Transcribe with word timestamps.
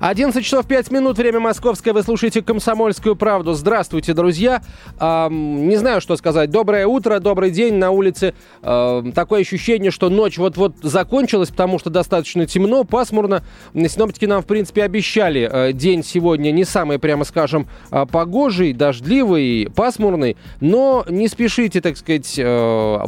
11 0.00 0.42
часов 0.42 0.66
5 0.66 0.90
минут, 0.92 1.18
время 1.18 1.40
московское. 1.40 1.92
Вы 1.92 2.02
слушаете 2.02 2.40
«Комсомольскую 2.40 3.16
правду». 3.16 3.52
Здравствуйте, 3.52 4.14
друзья. 4.14 4.62
Эм, 4.98 5.68
не 5.68 5.76
знаю, 5.76 6.00
что 6.00 6.16
сказать. 6.16 6.50
Доброе 6.50 6.86
утро, 6.86 7.20
добрый 7.20 7.50
день 7.50 7.74
на 7.74 7.90
улице. 7.90 8.32
Эм, 8.62 9.12
такое 9.12 9.42
ощущение, 9.42 9.90
что 9.90 10.08
ночь 10.08 10.38
вот-вот 10.38 10.76
закончилась, 10.82 11.50
потому 11.50 11.78
что 11.78 11.90
достаточно 11.90 12.46
темно, 12.46 12.84
пасмурно. 12.84 13.44
Синоптики 13.74 14.24
нам, 14.24 14.40
в 14.40 14.46
принципе, 14.46 14.84
обещали 14.84 15.46
э, 15.52 15.74
день 15.74 16.02
сегодня 16.02 16.50
не 16.50 16.64
самый, 16.64 16.98
прямо 16.98 17.24
скажем, 17.24 17.68
э, 17.90 18.06
погожий, 18.10 18.72
дождливый, 18.72 19.68
пасмурный. 19.76 20.38
Но 20.60 21.04
не 21.10 21.28
спешите, 21.28 21.82
так 21.82 21.98
сказать, 21.98 22.38
э, 22.38 22.98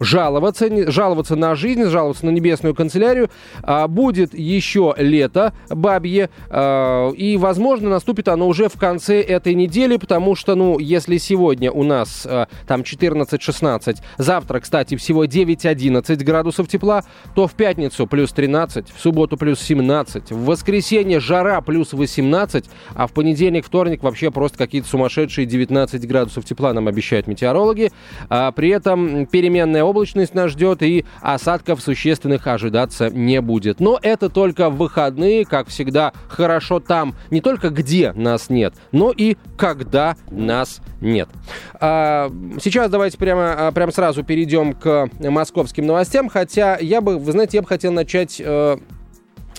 жаловаться, 0.00 0.70
не, 0.70 0.86
жаловаться 0.86 1.36
на 1.36 1.54
жизнь, 1.54 1.84
жаловаться 1.84 2.24
на 2.24 2.30
небесную 2.30 2.74
канцелярию. 2.74 3.28
Э, 3.62 3.86
будет 3.86 4.32
еще 4.32 4.94
лето 4.96 5.52
бабье. 5.68 6.30
Э, 6.50 7.12
и, 7.16 7.36
возможно, 7.36 7.90
наступит 7.90 8.28
оно 8.28 8.48
уже 8.48 8.68
в 8.68 8.78
конце 8.78 9.20
этой 9.20 9.54
недели, 9.54 9.96
потому 9.96 10.34
что, 10.34 10.54
ну, 10.54 10.78
если 10.78 11.18
сегодня 11.18 11.70
у 11.70 11.84
нас 11.84 12.26
э, 12.26 12.46
там 12.66 12.82
14-16, 12.82 13.98
завтра, 14.18 14.60
кстати, 14.60 14.96
всего 14.96 15.24
9-11 15.24 16.24
градусов 16.24 16.68
тепла, 16.68 17.04
то 17.34 17.46
в 17.46 17.52
пятницу 17.54 18.06
плюс 18.06 18.32
13, 18.32 18.90
в 18.94 19.00
субботу 19.00 19.36
плюс 19.36 19.60
17, 19.60 20.30
в 20.30 20.44
воскресенье 20.44 21.20
жара 21.20 21.60
плюс 21.60 21.92
18, 21.92 22.64
а 22.94 23.06
в 23.06 23.12
понедельник, 23.12 23.66
вторник 23.66 24.02
вообще 24.02 24.30
просто 24.30 24.58
какие-то 24.58 24.88
сумасшедшие 24.88 25.46
19 25.46 26.06
градусов 26.06 26.44
тепла 26.44 26.72
нам 26.72 26.88
обещают 26.88 27.26
метеорологи. 27.26 27.92
А 28.28 28.52
при 28.52 28.70
этом 28.70 29.26
переменная 29.26 29.84
облачность 29.84 30.34
нас 30.34 30.50
ждет 30.52 30.82
и 30.82 31.04
осадков 31.20 31.80
существенных 31.80 32.46
ожидаться 32.46 33.10
не 33.10 33.40
будет. 33.40 33.80
Но 33.80 33.98
это 34.00 34.28
только 34.28 34.70
в 34.70 34.76
выходные, 34.76 35.44
как 35.44 35.68
всегда, 35.68 36.12
хорошо 36.28 36.80
там, 36.80 37.14
не 37.30 37.40
только 37.40 37.70
где 37.70 38.12
нас 38.12 38.50
нет, 38.50 38.74
но 38.92 39.12
и 39.16 39.36
когда 39.56 40.16
нас 40.30 40.80
нет. 41.00 41.28
А, 41.74 42.30
сейчас 42.60 42.90
давайте 42.90 43.18
прямо, 43.18 43.68
а, 43.68 43.72
прямо 43.72 43.92
сразу 43.92 44.22
перейдем 44.22 44.74
к 44.74 45.08
московским 45.18 45.86
новостям, 45.86 46.28
хотя 46.28 46.76
я 46.78 47.00
бы, 47.00 47.18
вы 47.18 47.32
знаете, 47.32 47.58
я 47.58 47.62
бы 47.62 47.68
хотел 47.68 47.92
начать 47.92 48.40
э, 48.40 48.76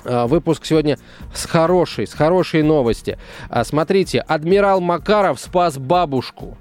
э, 0.03 0.26
выпуск 0.26 0.66
сегодня 0.66 0.98
с 1.34 1.45
хорошей, 1.45 2.08
с 2.08 2.14
хорошей 2.14 2.64
новости. 2.64 3.17
А, 3.50 3.64
смотрите, 3.64 4.20
адмирал 4.20 4.81
Макаров 4.81 5.39
спас 5.39 5.78
бабушку. 5.78 6.58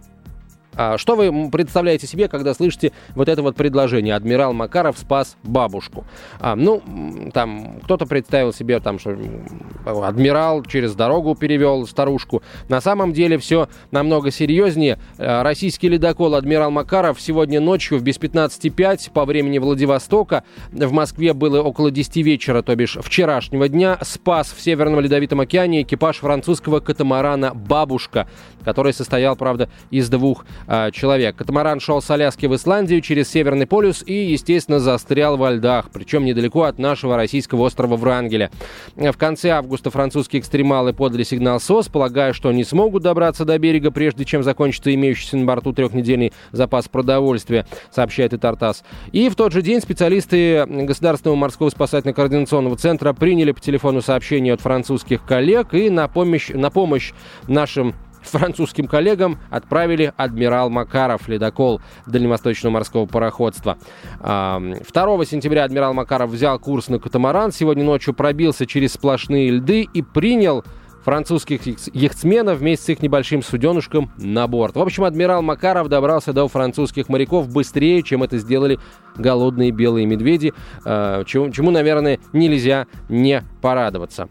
А 0.80 0.96
что 0.96 1.16
вы 1.16 1.50
представляете 1.50 2.06
себе, 2.06 2.28
когда 2.28 2.54
слышите 2.54 2.92
вот 3.16 3.28
это 3.28 3.42
вот 3.42 3.56
предложение? 3.56 4.14
Адмирал 4.14 4.52
Макаров 4.52 4.96
спас 4.96 5.36
бабушку. 5.42 6.06
А, 6.38 6.54
ну, 6.54 6.80
там, 7.34 7.80
кто-то 7.82 8.06
представил 8.06 8.52
себе, 8.52 8.78
там, 8.78 9.00
что 9.00 9.16
адмирал 9.84 10.62
через 10.62 10.94
дорогу 10.94 11.34
перевел 11.34 11.84
старушку. 11.84 12.44
На 12.68 12.80
самом 12.80 13.12
деле 13.12 13.38
все 13.38 13.68
намного 13.90 14.30
серьезнее. 14.30 15.00
А, 15.18 15.42
российский 15.42 15.88
ледокол 15.88 16.36
«Адмирал 16.36 16.70
Макаров» 16.70 17.20
сегодня 17.20 17.60
ночью 17.60 17.98
в 17.98 18.04
без 18.04 18.16
15.05 18.16 19.10
по 19.10 19.24
времени 19.24 19.58
Владивостока 19.58 20.44
в 20.70 20.92
Москве 20.92 21.32
было 21.32 21.60
около 21.60 21.90
10 21.90 22.18
вечера, 22.18 22.62
то 22.62 22.76
бишь 22.76 22.96
вчерашнего 23.00 23.68
дня, 23.68 23.98
спас 24.02 24.54
в 24.56 24.60
Северном 24.60 25.00
Ледовитом 25.00 25.40
океане 25.40 25.82
экипаж 25.82 26.18
французского 26.18 26.78
катамарана 26.78 27.52
«Бабушка», 27.52 28.28
который 28.64 28.92
состоял, 28.92 29.34
правда, 29.34 29.68
из 29.90 30.08
двух 30.08 30.44
э, 30.68 30.90
человек. 30.92 31.34
Катамаран 31.34 31.80
шел 31.80 32.00
с 32.00 32.08
Аляски 32.10 32.46
в 32.46 32.54
Исландию 32.54 33.00
через 33.00 33.28
Северный 33.28 33.66
полюс 33.66 34.04
и, 34.06 34.12
естественно, 34.12 34.78
застрял 34.78 35.36
во 35.36 35.50
льдах, 35.50 35.90
причем 35.92 36.24
недалеко 36.24 36.62
от 36.62 36.78
нашего 36.78 37.16
российского 37.16 37.62
острова 37.62 37.96
Врангеля. 37.96 38.50
В 38.94 39.16
конце 39.16 39.50
августа 39.50 39.90
французские 39.90 40.40
экстремалы 40.40 40.92
подали 40.92 41.24
сигнал 41.24 41.58
СОС, 41.58 41.88
полагая, 41.88 42.32
что 42.32 42.52
не 42.52 42.64
смогут 42.64 43.02
добраться 43.02 43.44
до 43.44 43.58
берега, 43.58 43.90
прежде 43.90 44.24
чем 44.24 44.42
закончится 44.42 44.94
имеющийся 44.94 45.36
на 45.36 45.44
борту 45.44 45.72
трехнедельный 45.72 46.32
запас 46.52 46.88
продовольствия, 46.88 47.66
сообщает 47.90 48.32
и 48.32 48.38
Тартас. 48.38 48.84
И 49.12 49.28
в 49.28 49.34
тот 49.34 49.52
же 49.52 49.62
день 49.62 49.80
специалисты 49.80 50.66
Государственного 50.66 51.36
морского 51.36 51.70
спасательно-координационного 51.70 52.76
центра 52.76 53.12
приняли 53.12 53.52
по 53.52 53.60
телефону 53.60 54.02
сообщение 54.02 54.54
от 54.54 54.60
французских 54.60 55.24
коллег 55.24 55.74
и 55.74 55.90
на 55.90 56.08
помощь, 56.08 56.50
на 56.50 56.70
помощь 56.70 57.12
нашим 57.46 57.94
французским 58.22 58.86
коллегам 58.86 59.38
отправили 59.50 60.12
адмирал 60.16 60.70
Макаров, 60.70 61.28
ледокол 61.28 61.80
дальневосточного 62.06 62.74
морского 62.74 63.06
пароходства. 63.06 63.78
2 64.20 64.84
сентября 65.24 65.64
адмирал 65.64 65.94
Макаров 65.94 66.30
взял 66.30 66.58
курс 66.58 66.88
на 66.88 66.98
катамаран, 66.98 67.52
сегодня 67.52 67.84
ночью 67.84 68.14
пробился 68.14 68.66
через 68.66 68.92
сплошные 68.92 69.50
льды 69.50 69.82
и 69.82 70.02
принял 70.02 70.64
французских 71.08 71.62
яхтсменов 71.94 72.58
вместе 72.58 72.84
с 72.84 72.88
их 72.90 73.02
небольшим 73.02 73.42
суденушком 73.42 74.10
на 74.18 74.46
борт. 74.46 74.76
В 74.76 74.80
общем, 74.80 75.04
адмирал 75.04 75.40
Макаров 75.40 75.88
добрался 75.88 76.34
до 76.34 76.46
французских 76.48 77.08
моряков 77.08 77.48
быстрее, 77.48 78.02
чем 78.02 78.22
это 78.22 78.36
сделали 78.36 78.78
голодные 79.16 79.70
белые 79.70 80.04
медведи, 80.04 80.52
а, 80.84 81.24
чему, 81.24 81.50
чему 81.50 81.70
наверное, 81.70 82.18
нельзя 82.34 82.86
не 83.08 83.42
порадоваться. 83.62 84.28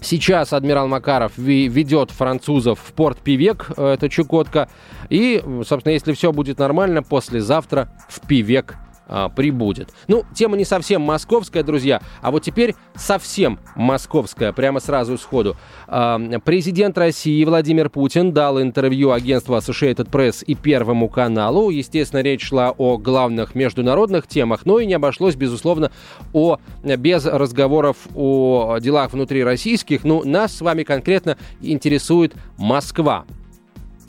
Сейчас 0.00 0.52
адмирал 0.52 0.88
Макаров 0.88 1.36
ведет 1.36 2.10
французов 2.10 2.78
в 2.80 2.92
порт 2.92 3.18
Пивек, 3.18 3.70
э, 3.76 3.94
это 3.94 4.08
Чукотка. 4.08 4.68
И, 5.10 5.42
собственно, 5.66 5.92
если 5.92 6.12
все 6.12 6.32
будет 6.32 6.58
нормально, 6.58 7.02
послезавтра 7.02 7.90
в 8.08 8.26
Пивек 8.26 8.76
а, 9.08 9.28
прибудет. 9.28 9.90
Ну, 10.06 10.24
тема 10.34 10.56
не 10.56 10.64
совсем 10.64 11.02
московская, 11.02 11.62
друзья, 11.62 12.02
а 12.20 12.30
вот 12.30 12.42
теперь 12.42 12.74
совсем 12.94 13.58
московская, 13.74 14.52
прямо 14.52 14.80
сразу 14.80 15.16
сходу. 15.16 15.56
А, 15.86 16.20
президент 16.44 16.98
России 16.98 17.42
Владимир 17.44 17.88
Путин 17.88 18.32
дал 18.32 18.60
интервью 18.60 19.12
агентству 19.12 19.56
Associated 19.56 20.10
Press 20.10 20.44
и 20.44 20.54
Первому 20.54 21.08
каналу. 21.08 21.70
Естественно, 21.70 22.20
речь 22.20 22.46
шла 22.46 22.74
о 22.76 22.98
главных 22.98 23.54
международных 23.54 24.26
темах, 24.26 24.66
но 24.66 24.78
и 24.78 24.86
не 24.86 24.94
обошлось, 24.94 25.36
безусловно, 25.36 25.90
о, 26.32 26.58
без 26.82 27.24
разговоров 27.24 27.96
о 28.14 28.78
делах 28.78 29.12
внутри 29.12 29.42
российских. 29.42 30.04
Ну, 30.04 30.22
нас 30.24 30.56
с 30.56 30.60
вами 30.60 30.82
конкретно 30.82 31.38
интересует 31.60 32.34
Москва. 32.56 33.24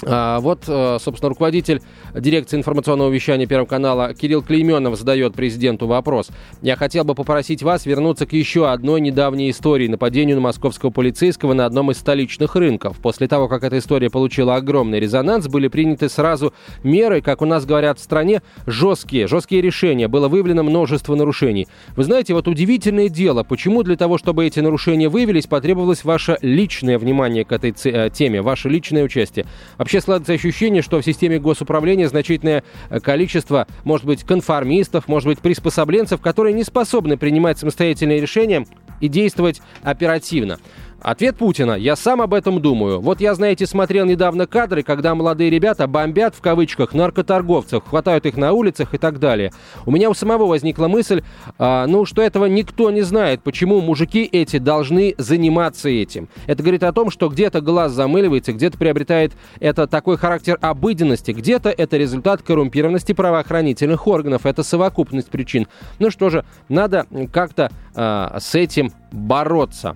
А, 0.06 0.40
вот, 0.40 0.64
э, 0.68 0.98
собственно, 1.02 1.30
руководитель 1.30 1.82
дирекции 2.14 2.58
информационного 2.58 3.10
вещания 3.10 3.46
Первого 3.46 3.68
канала 3.68 4.14
Кирилл 4.14 4.42
Клейменов 4.42 4.98
задает 4.98 5.34
президенту 5.34 5.88
вопрос. 5.88 6.30
Я 6.62 6.76
хотел 6.76 7.04
бы 7.04 7.16
попросить 7.16 7.64
вас 7.64 7.86
вернуться 7.86 8.26
к 8.26 8.34
еще 8.34 8.70
одной 8.70 9.02
недавней 9.02 9.50
истории 9.50 9.88
нападению 9.88 10.38
на 10.38 10.42
московского 10.42 10.90
полицейского 10.90 11.54
на 11.54 11.66
одном 11.66 11.92
из 11.92 11.98
столичных 11.98 12.56
рынков. 12.56 12.98
После 13.02 13.28
того, 13.28 13.48
как 13.48 13.64
эта 13.64 13.78
история 13.78 14.10
получила 14.10 14.56
огромный 14.56 15.00
резонанс, 15.00 15.48
были 15.48 15.68
приняты 15.68 16.08
сразу 16.08 16.54
меры, 16.84 17.22
как 17.22 17.42
у 17.42 17.46
нас 17.46 17.66
говорят 17.66 18.00
в 18.00 18.04
стране, 18.04 18.42
жесткие, 18.66 19.28
жесткие 19.28 19.62
решения. 19.62 20.08
Было 20.08 20.30
выявлено 20.30 20.64
множество 20.64 21.16
нарушений. 21.16 21.68
Вы 21.98 22.06
знаете, 22.06 22.34
вот 22.34 22.48
удивительное 22.48 23.10
дело, 23.10 23.44
почему 23.44 23.84
для 23.84 23.98
того, 23.98 24.18
чтобы 24.18 24.46
эти 24.46 24.62
нарушения 24.62 25.10
выявились, 25.10 25.48
потребовалось 25.48 26.06
ваше 26.06 26.38
личное 26.42 26.98
внимание 26.98 27.44
к 27.44 27.52
этой 27.52 27.74
э, 27.84 28.10
теме, 28.12 28.42
ваше 28.42 28.70
личное 28.70 29.04
участие. 29.04 29.46
Вообще 29.90 30.02
складывается 30.02 30.34
ощущение, 30.34 30.84
что 30.84 31.02
в 31.02 31.04
системе 31.04 31.40
госуправления 31.40 32.08
значительное 32.08 32.64
э, 32.92 33.00
количество, 33.00 33.66
может 33.84 34.06
быть, 34.06 34.24
конформистов, 34.24 35.08
может 35.08 35.26
быть, 35.26 35.40
приспособленцев, 35.40 36.22
которые 36.22 36.54
не 36.54 36.64
способны 36.64 37.18
принимать 37.18 37.58
самостоятельные 37.58 38.22
решения 38.22 38.68
и 39.00 39.08
действовать 39.08 39.64
оперативно. 39.82 40.60
Ответ 41.02 41.38
Путина. 41.38 41.74
Я 41.74 41.96
сам 41.96 42.22
об 42.22 42.34
этом 42.34 42.62
думаю. 42.62 43.00
Вот 43.00 43.22
я, 43.22 43.34
знаете, 43.34 43.66
смотрел 43.66 44.06
недавно 44.06 44.48
кадры, 44.48 44.84
когда 44.84 45.16
молодые 45.16 45.50
ребята 45.50 45.88
бомбят, 45.88 46.36
в 46.36 46.42
кавычках, 46.42 46.94
наркоторговцев, 46.94 47.84
хватают 47.86 48.26
их 48.26 48.36
на 48.36 48.52
улицах 48.52 48.94
и 48.94 48.98
так 48.98 49.20
далее. 49.20 49.54
У 49.86 49.92
меня 49.92 50.10
у 50.10 50.14
самого 50.14 50.46
возникла 50.46 50.90
мысль, 50.90 51.24
а, 51.58 51.88
ну, 51.88 52.06
что 52.06 52.22
этого 52.22 52.48
никто 52.48 52.92
не 52.92 53.02
знает, 53.02 53.42
почему 53.44 53.80
мужики 53.80 54.24
эти 54.30 54.58
должны 54.58 55.16
заниматься 55.18 55.88
этим. 55.88 56.28
Это 56.48 56.64
говорит 56.64 56.84
о 56.84 56.92
том, 56.92 57.12
что 57.12 57.30
где-то 57.30 57.62
глаз 57.62 57.94
замыливается, 57.94 58.52
где-то 58.52 58.78
приобретает 58.78 59.32
это 59.62 59.88
такой 59.88 60.18
характер 60.18 60.58
обыденности, 60.60 61.32
где-то 61.32 61.70
это 61.70 61.96
результат 61.96 62.42
коррумпированности 62.42 63.14
правоохранительных 63.14 64.06
органов. 64.06 64.46
Это 64.46 64.64
совокупность 64.64 65.30
причин. 65.30 65.68
Ну 65.98 66.12
что 66.12 66.30
же, 66.30 66.44
надо 66.68 67.06
как-то 67.32 67.72
а, 67.96 68.38
с 68.40 68.54
этим 68.56 68.92
бороться 69.14 69.96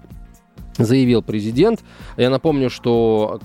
заявил 0.78 1.22
президент. 1.22 1.82
Я 2.18 2.30
напомню, 2.30 2.70
что 2.70 3.40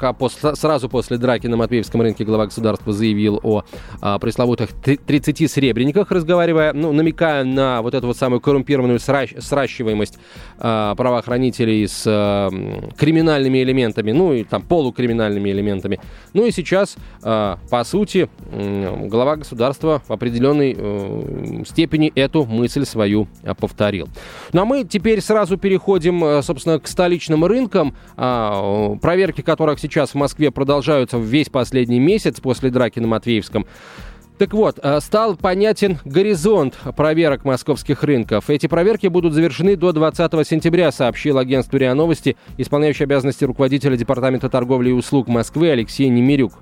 сразу 0.54 0.88
после 0.88 1.18
драки 1.18 1.46
на 1.46 1.56
Матвеевском 1.56 2.00
рынке 2.02 2.24
глава 2.24 2.46
государства 2.46 2.92
заявил 2.92 3.40
о 3.42 3.64
а, 4.00 4.18
пресловутых 4.18 4.70
30 4.72 5.50
сребрениках, 5.50 6.10
разговаривая, 6.10 6.72
ну, 6.72 6.92
намекая 6.92 7.44
на 7.44 7.82
вот 7.82 7.94
эту 7.94 8.06
вот 8.06 8.16
самую 8.16 8.40
коррумпированную 8.40 8.98
сращ, 8.98 9.32
сращиваемость 9.38 10.18
а, 10.58 10.94
правоохранителей 10.94 11.86
с 11.86 12.04
а, 12.06 12.50
криминальными 12.96 13.62
элементами, 13.62 14.12
ну 14.12 14.32
и 14.32 14.44
там 14.44 14.62
полукриминальными 14.62 15.50
элементами. 15.50 16.00
Ну 16.32 16.46
и 16.46 16.50
сейчас, 16.50 16.96
по 17.20 17.84
сути, 17.84 18.28
глава 18.50 19.36
государства 19.36 20.02
в 20.06 20.12
определенной 20.12 20.76
а, 20.78 21.62
степени 21.66 22.12
эту 22.14 22.44
мысль 22.44 22.84
свою 22.84 23.28
повторил. 23.58 24.08
Ну 24.52 24.62
а 24.62 24.64
мы 24.64 24.84
теперь 24.84 25.20
сразу 25.20 25.56
переходим, 25.56 26.42
собственно, 26.42 26.78
к 26.78 26.86
столичному 26.86 27.17
столичным 27.18 27.44
рынкам, 27.44 27.94
а, 28.16 28.96
проверки 28.96 29.40
которых 29.40 29.80
сейчас 29.80 30.10
в 30.10 30.14
Москве 30.14 30.50
продолжаются 30.50 31.18
весь 31.18 31.48
последний 31.48 31.98
месяц 31.98 32.40
после 32.40 32.70
драки 32.70 33.00
на 33.00 33.08
Матвеевском. 33.08 33.66
Так 34.38 34.54
вот, 34.54 34.78
э, 34.80 35.00
стал 35.00 35.34
понятен 35.34 35.98
горизонт 36.04 36.78
проверок 36.96 37.44
московских 37.44 38.04
рынков. 38.04 38.48
Эти 38.50 38.68
проверки 38.68 39.08
будут 39.08 39.32
завершены 39.32 39.74
до 39.74 39.90
20 39.90 40.44
сентября, 40.44 40.92
сообщил 40.92 41.38
агентству 41.38 41.76
РИА 41.76 41.94
Новости 41.94 42.36
исполняющий 42.56 43.02
обязанности 43.02 43.44
руководителя 43.44 43.96
Департамента 43.96 44.48
торговли 44.48 44.90
и 44.90 44.92
услуг 44.92 45.26
Москвы 45.26 45.70
Алексей 45.70 46.08
Немирюк. 46.08 46.52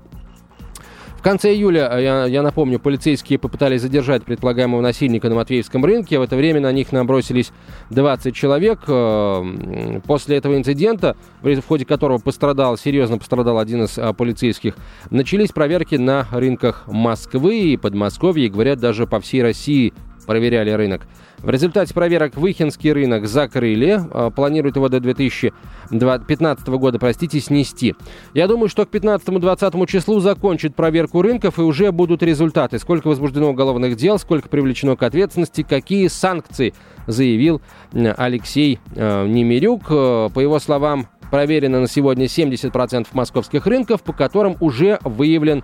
Конце 1.27 1.53
июля, 1.53 1.89
э, 1.91 2.03
я, 2.03 2.25
я 2.25 2.41
напомню, 2.41 2.79
полицейские 2.79 3.37
попытались 3.37 3.81
задержать 3.81 4.23
предполагаемого 4.23 4.79
насильника 4.79 5.27
на 5.27 5.35
Матвеевском 5.35 5.83
рынке. 5.83 6.19
В 6.19 6.21
это 6.21 6.37
время 6.37 6.61
на 6.61 6.71
них 6.71 6.93
набросились 6.93 7.51
20 7.89 8.33
человек. 8.33 8.79
Э, 8.87 9.99
после 10.07 10.37
этого 10.37 10.55
инцидента, 10.55 11.17
в 11.41 11.61
ходе 11.63 11.83
которого 11.83 12.19
пострадал, 12.19 12.77
серьезно 12.77 13.17
пострадал 13.17 13.59
один 13.59 13.83
из 13.83 13.97
э, 13.97 14.13
полицейских, 14.13 14.75
начались 15.09 15.51
проверки 15.51 15.95
на 15.95 16.27
рынках 16.31 16.85
Москвы 16.87 17.73
и 17.73 17.75
Подмосковья, 17.75 18.45
и, 18.45 18.49
говорят, 18.49 18.79
даже 18.79 19.05
по 19.05 19.19
всей 19.19 19.43
России 19.43 19.93
проверяли 20.27 20.69
рынок. 20.69 21.07
В 21.39 21.49
результате 21.49 21.93
проверок 21.93 22.35
Выхинский 22.35 22.91
рынок 22.91 23.25
закрыли. 23.27 23.99
А, 24.11 24.29
планируют 24.29 24.75
его 24.75 24.89
до 24.89 24.99
2015 24.99 26.67
года, 26.67 26.99
простите, 26.99 27.39
снести. 27.39 27.95
Я 28.35 28.47
думаю, 28.47 28.69
что 28.69 28.85
к 28.85 28.89
15-20 28.89 29.87
числу 29.87 30.19
закончат 30.19 30.75
проверку 30.75 31.23
рынков 31.23 31.57
и 31.57 31.61
уже 31.61 31.91
будут 31.91 32.21
результаты. 32.21 32.77
Сколько 32.77 33.07
возбуждено 33.07 33.49
уголовных 33.49 33.95
дел, 33.95 34.19
сколько 34.19 34.49
привлечено 34.49 34.95
к 34.95 35.03
ответственности, 35.03 35.63
какие 35.63 36.07
санкции, 36.07 36.73
заявил 37.07 37.61
Алексей 37.93 38.79
э, 38.95 39.27
Немирюк. 39.27 39.83
Э, 39.89 40.29
по 40.33 40.39
его 40.39 40.59
словам, 40.59 41.07
проверено 41.31 41.79
на 41.79 41.87
сегодня 41.87 42.25
70% 42.25 43.07
московских 43.13 43.65
рынков, 43.65 44.01
по 44.03 44.13
которым 44.13 44.57
уже 44.59 44.99
выявлен 45.03 45.63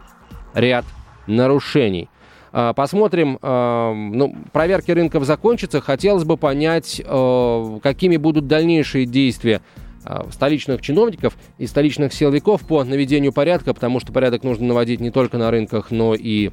ряд 0.53 0.85
нарушений. 1.27 2.09
А, 2.55 2.71
посмотрим, 2.73 3.39
а, 3.41 3.93
ну, 3.93 4.35
проверки 4.51 4.91
рынков 4.91 5.25
закончатся. 5.25 5.81
Хотелось 5.81 6.23
бы 6.23 6.37
понять, 6.37 7.01
а, 7.03 7.79
какими 7.81 8.17
будут 8.17 8.47
дальнейшие 8.47 9.05
действия 9.05 9.61
столичных 10.31 10.81
чиновников 10.81 11.37
и 11.57 11.65
столичных 11.65 12.11
силовиков 12.11 12.67
по 12.67 12.83
наведению 12.83 13.31
порядка, 13.31 13.73
потому 13.73 14.01
что 14.01 14.11
порядок 14.11 14.43
нужно 14.43 14.67
наводить 14.67 14.99
не 14.99 15.11
только 15.11 15.37
на 15.37 15.49
рынках, 15.49 15.91
но 15.91 16.13
и 16.13 16.51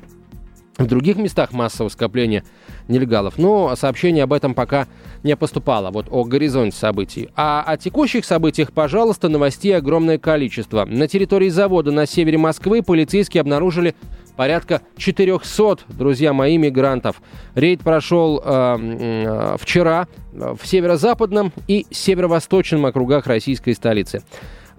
в 0.79 0.87
других 0.87 1.17
местах 1.17 1.53
массового 1.53 1.91
скопления 1.91 2.45
нелегалов. 2.89 3.39
Но 3.39 3.75
сообщение 3.77 4.25
об 4.25 4.33
этом 4.33 4.55
пока 4.55 4.87
не 5.23 5.37
поступало, 5.37 5.91
вот 5.91 6.07
о 6.11 6.25
горизонте 6.25 6.77
событий. 6.77 7.29
А 7.37 7.63
о 7.67 7.77
текущих 7.77 8.25
событиях, 8.25 8.73
пожалуйста, 8.73 9.29
новостей 9.29 9.77
огромное 9.77 10.19
количество. 10.19 10.85
На 10.85 11.09
территории 11.09 11.49
завода 11.49 11.91
на 11.93 12.07
севере 12.07 12.39
Москвы 12.39 12.83
полицейские 12.83 13.43
обнаружили 13.43 13.95
порядка 14.37 14.81
400, 14.97 15.81
друзья 15.89 16.33
мои, 16.33 16.57
мигрантов. 16.57 17.21
Рейд 17.55 17.81
прошел 17.83 18.41
э, 18.43 18.77
э, 18.81 19.57
вчера 19.61 20.09
в 20.33 20.61
северо-западном 20.65 21.53
и 21.69 21.87
северо-восточном 21.91 22.87
округах 22.87 23.27
российской 23.27 23.75
столицы. 23.75 24.23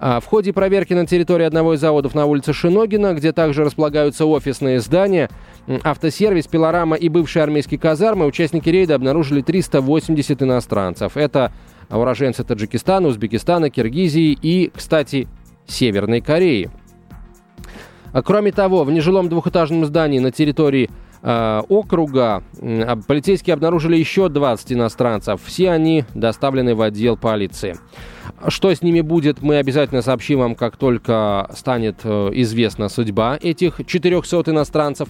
А 0.03 0.19
в 0.19 0.25
ходе 0.25 0.51
проверки 0.51 0.95
на 0.95 1.05
территории 1.05 1.45
одного 1.45 1.75
из 1.75 1.79
заводов 1.79 2.15
на 2.15 2.25
улице 2.25 2.53
Шиногина, 2.53 3.13
где 3.13 3.33
также 3.33 3.63
располагаются 3.63 4.25
офисные 4.25 4.79
здания, 4.79 5.29
автосервис, 5.83 6.47
пилорама 6.47 6.95
и 6.95 7.09
бывшие 7.09 7.43
армейские 7.43 7.79
казармы, 7.79 8.25
участники 8.25 8.69
рейда 8.69 8.95
обнаружили 8.95 9.41
380 9.41 10.41
иностранцев. 10.41 11.17
Это 11.17 11.51
уроженцы 11.89 12.43
Таджикистана, 12.43 13.07
Узбекистана, 13.07 13.69
Киргизии 13.69 14.37
и, 14.41 14.71
кстати, 14.73 15.27
Северной 15.67 16.21
Кореи. 16.21 16.69
А 18.13 18.21
кроме 18.21 18.51
того, 18.51 18.83
в 18.83 18.91
нежилом 18.91 19.29
двухэтажном 19.29 19.85
здании 19.85 20.19
на 20.19 20.31
территории 20.31 20.89
э, 21.21 21.61
округа 21.69 22.43
полицейские 23.07 23.53
обнаружили 23.53 23.95
еще 23.95 24.27
20 24.27 24.73
иностранцев. 24.73 25.41
Все 25.45 25.71
они 25.71 26.03
доставлены 26.13 26.75
в 26.75 26.81
отдел 26.81 27.15
полиции. 27.15 27.77
Что 28.47 28.73
с 28.73 28.81
ними 28.81 29.01
будет, 29.01 29.41
мы 29.41 29.57
обязательно 29.57 30.01
сообщим 30.01 30.39
вам, 30.39 30.55
как 30.55 30.75
только 30.75 31.49
станет 31.55 31.99
э, 32.03 32.29
известна 32.33 32.89
судьба 32.89 33.37
этих 33.41 33.81
400 33.85 34.51
иностранцев. 34.51 35.09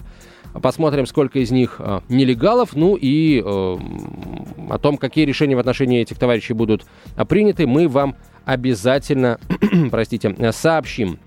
Посмотрим, 0.60 1.06
сколько 1.06 1.38
из 1.38 1.50
них 1.50 1.76
э, 1.78 2.00
нелегалов, 2.08 2.74
ну 2.74 2.96
и 2.96 3.40
э, 3.40 3.42
о 3.42 4.78
том, 4.78 4.98
какие 4.98 5.24
решения 5.24 5.56
в 5.56 5.60
отношении 5.60 6.00
этих 6.00 6.18
товарищей 6.18 6.52
будут 6.52 6.84
приняты, 7.28 7.66
мы 7.66 7.88
вам 7.88 8.16
обязательно, 8.44 9.38
простите, 9.90 10.52
сообщим. 10.52 11.18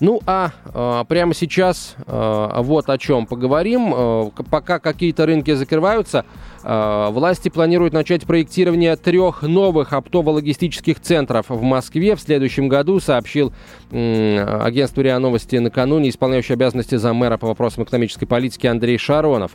Ну 0.00 0.20
а 0.26 0.52
э, 0.64 1.04
прямо 1.08 1.34
сейчас 1.34 1.94
э, 2.06 2.50
вот 2.62 2.88
о 2.88 2.96
чем 2.96 3.26
поговорим. 3.26 3.92
Э, 3.94 4.30
пока 4.50 4.78
какие-то 4.78 5.26
рынки 5.26 5.52
закрываются, 5.52 6.24
власти 6.62 7.48
планируют 7.48 7.92
начать 7.92 8.26
проектирование 8.26 8.96
трех 8.96 9.42
новых 9.42 9.92
оптово-логистических 9.92 11.00
центров 11.00 11.46
в 11.48 11.62
Москве 11.62 12.16
в 12.16 12.20
следующем 12.20 12.68
году, 12.68 13.00
сообщил 13.00 13.52
э, 13.90 14.38
агентству 14.62 15.02
РИА 15.02 15.18
Новости 15.18 15.56
накануне 15.56 16.10
исполняющий 16.10 16.54
обязанности 16.54 16.96
за 16.96 17.12
мэра 17.12 17.36
по 17.36 17.46
вопросам 17.46 17.84
экономической 17.84 18.26
политики 18.26 18.66
Андрей 18.66 18.98
Шаронов. 18.98 19.52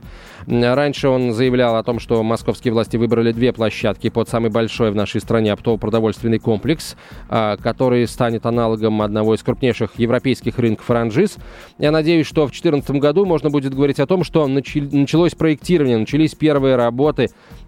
Раньше 0.47 1.07
он 1.09 1.33
заявлял 1.33 1.75
о 1.75 1.83
том, 1.83 1.99
что 1.99 2.21
московские 2.23 2.73
власти 2.73 2.97
выбрали 2.97 3.31
две 3.31 3.53
площадки 3.53 4.09
под 4.09 4.29
самый 4.29 4.49
большой 4.49 4.91
в 4.91 4.95
нашей 4.95 5.21
стране 5.21 5.51
оптово-продовольственный 5.53 6.39
комплекс, 6.39 6.95
э, 7.29 7.57
который 7.61 8.07
станет 8.07 8.45
аналогом 8.45 9.01
одного 9.01 9.35
из 9.35 9.43
крупнейших 9.43 9.97
европейских 9.97 10.57
рынков 10.59 10.85
франшиз. 10.85 11.37
Я 11.77 11.91
надеюсь, 11.91 12.27
что 12.27 12.43
в 12.43 12.51
2014 12.51 12.91
году 12.99 13.25
можно 13.25 13.49
будет 13.49 13.73
говорить 13.73 13.99
о 13.99 14.07
том, 14.07 14.23
что 14.23 14.47
началось 14.47 15.35
проектирование, 15.35 15.97
начались 15.97 16.35
первые 16.35 16.75
работы, 16.75 16.94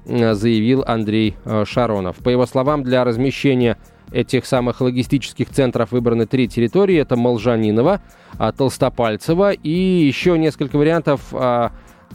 заявил 0.06 0.84
Андрей 0.86 1.36
э, 1.46 1.66
Шаронов. 1.66 2.18
По 2.18 2.30
его 2.30 2.46
словам, 2.46 2.84
для 2.84 3.04
размещения 3.04 3.78
этих 4.12 4.46
самых 4.46 4.80
логистических 4.80 5.50
центров 5.50 5.92
выбраны 5.92 6.26
три 6.26 6.48
территории. 6.48 6.98
Это 6.98 7.18
Молжаниново, 7.18 8.02
а, 8.38 8.52
Толстопальцево 8.54 9.52
и 9.52 9.70
еще 9.70 10.38
несколько 10.38 10.78
вариантов 10.78 11.34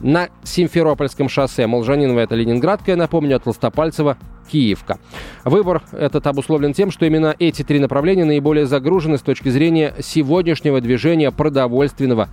на 0.00 0.28
Симферопольском 0.42 1.28
шоссе. 1.28 1.66
Молжаниново 1.66 2.20
это 2.20 2.34
Ленинградка, 2.34 2.92
я 2.92 2.96
напомню, 2.96 3.36
а 3.36 3.38
Толстопальцево 3.40 4.16
Киевка. 4.50 4.98
Выбор 5.44 5.82
этот 5.92 6.26
обусловлен 6.26 6.72
тем, 6.72 6.90
что 6.90 7.06
именно 7.06 7.34
эти 7.38 7.62
три 7.62 7.78
направления 7.78 8.24
наиболее 8.24 8.66
загружены 8.66 9.18
с 9.18 9.22
точки 9.22 9.48
зрения 9.48 9.94
сегодняшнего 10.00 10.80
движения 10.80 11.30
продовольственного 11.30 12.28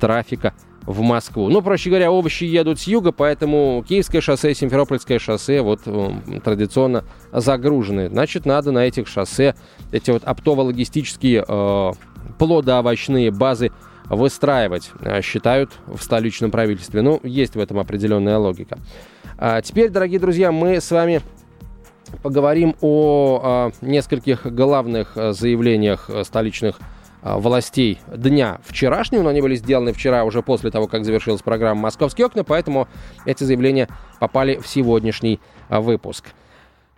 трафика 0.00 0.54
в 0.88 1.02
Москву. 1.02 1.50
Ну, 1.50 1.60
проще 1.60 1.90
говоря, 1.90 2.10
овощи 2.10 2.44
едут 2.44 2.80
с 2.80 2.84
юга, 2.84 3.12
поэтому 3.12 3.84
Киевское 3.86 4.22
шоссе, 4.22 4.54
Симферопольское 4.54 5.18
шоссе 5.18 5.60
вот 5.60 5.80
э, 5.84 6.10
традиционно 6.42 7.04
загружены. 7.30 8.08
Значит, 8.08 8.46
надо 8.46 8.72
на 8.72 8.86
этих 8.86 9.06
шоссе 9.06 9.54
эти 9.92 10.10
вот 10.10 10.24
оптово-логистические 10.24 11.44
э, 11.46 11.92
плодоовощные 12.38 13.30
базы 13.30 13.70
выстраивать, 14.06 14.90
э, 15.00 15.20
считают 15.20 15.72
в 15.86 16.02
столичном 16.02 16.50
правительстве. 16.50 17.02
Ну, 17.02 17.20
есть 17.22 17.54
в 17.54 17.60
этом 17.60 17.78
определенная 17.78 18.38
логика. 18.38 18.78
А 19.36 19.60
теперь, 19.60 19.90
дорогие 19.90 20.18
друзья, 20.18 20.52
мы 20.52 20.80
с 20.80 20.90
вами 20.90 21.20
поговорим 22.22 22.74
о, 22.80 23.40
о 23.42 23.70
нескольких 23.82 24.46
главных 24.46 25.18
э, 25.18 25.32
заявлениях 25.32 26.08
э, 26.08 26.24
столичных 26.24 26.80
властей 27.22 27.98
дня 28.14 28.60
вчерашнего, 28.64 29.22
но 29.22 29.30
они 29.30 29.40
были 29.40 29.56
сделаны 29.56 29.92
вчера 29.92 30.24
уже 30.24 30.42
после 30.42 30.70
того, 30.70 30.86
как 30.86 31.04
завершилась 31.04 31.42
программа 31.42 31.82
«Московские 31.82 32.26
окна», 32.26 32.44
поэтому 32.44 32.88
эти 33.24 33.44
заявления 33.44 33.88
попали 34.20 34.56
в 34.56 34.66
сегодняшний 34.66 35.40
выпуск. 35.68 36.26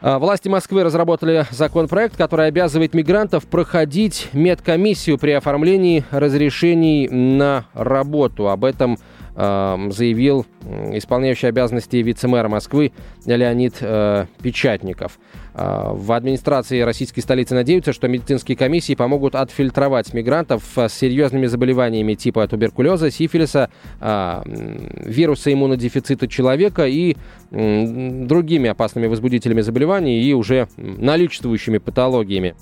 А, 0.02 0.18
власти 0.18 0.48
Москвы 0.48 0.82
разработали 0.82 1.44
законопроект, 1.50 2.16
который 2.16 2.46
обязывает 2.46 2.94
мигрантов 2.94 3.46
проходить 3.46 4.28
медкомиссию 4.32 5.18
при 5.18 5.32
оформлении 5.32 6.04
разрешений 6.10 7.06
на 7.08 7.66
работу. 7.74 8.48
Об 8.48 8.64
этом 8.64 8.98
заявил 9.34 10.46
исполняющий 10.92 11.46
обязанности 11.46 11.96
вице-мэра 11.96 12.48
Москвы 12.48 12.92
Леонид 13.26 13.76
э, 13.80 14.26
Печатников. 14.42 15.18
Э, 15.54 15.90
в 15.92 16.12
администрации 16.12 16.80
российской 16.80 17.20
столицы 17.20 17.54
надеются, 17.54 17.92
что 17.92 18.08
медицинские 18.08 18.56
комиссии 18.56 18.94
помогут 18.94 19.34
отфильтровать 19.34 20.12
мигрантов 20.14 20.64
с 20.76 20.90
серьезными 20.90 21.46
заболеваниями 21.46 22.14
типа 22.14 22.46
туберкулеза, 22.48 23.10
сифилиса, 23.10 23.70
э, 24.00 24.42
вируса 25.04 25.52
иммунодефицита 25.52 26.28
человека 26.28 26.86
и 26.86 27.16
другими 27.50 28.70
опасными 28.70 29.06
возбудителями 29.06 29.60
заболеваний 29.60 30.22
и 30.22 30.32
уже 30.32 30.68
наличествующими 30.76 31.78
патологиями. 31.78 32.54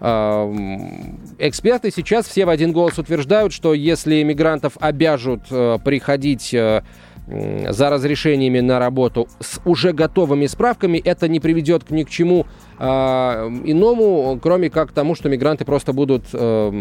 Эксперты 0.00 1.90
сейчас 1.90 2.26
все 2.26 2.44
в 2.44 2.48
один 2.48 2.72
голос 2.72 2.98
утверждают, 2.98 3.52
что 3.52 3.74
если 3.74 4.22
мигрантов 4.22 4.76
обяжут 4.80 5.42
э, 5.50 5.78
приходить 5.84 6.52
э, 6.52 6.82
за 7.26 7.90
разрешениями 7.90 8.60
на 8.60 8.78
работу 8.78 9.28
с 9.40 9.60
уже 9.64 9.92
готовыми 9.92 10.46
справками, 10.46 10.98
это 10.98 11.26
не 11.28 11.40
приведет 11.40 11.90
ни 11.90 12.02
к 12.02 12.10
чему 12.10 12.46
а, 12.78 13.48
иному, 13.64 14.38
кроме 14.42 14.68
как 14.68 14.92
тому, 14.92 15.14
что 15.14 15.28
мигранты 15.28 15.64
просто 15.64 15.92
будут 15.92 16.26
э, 16.32 16.72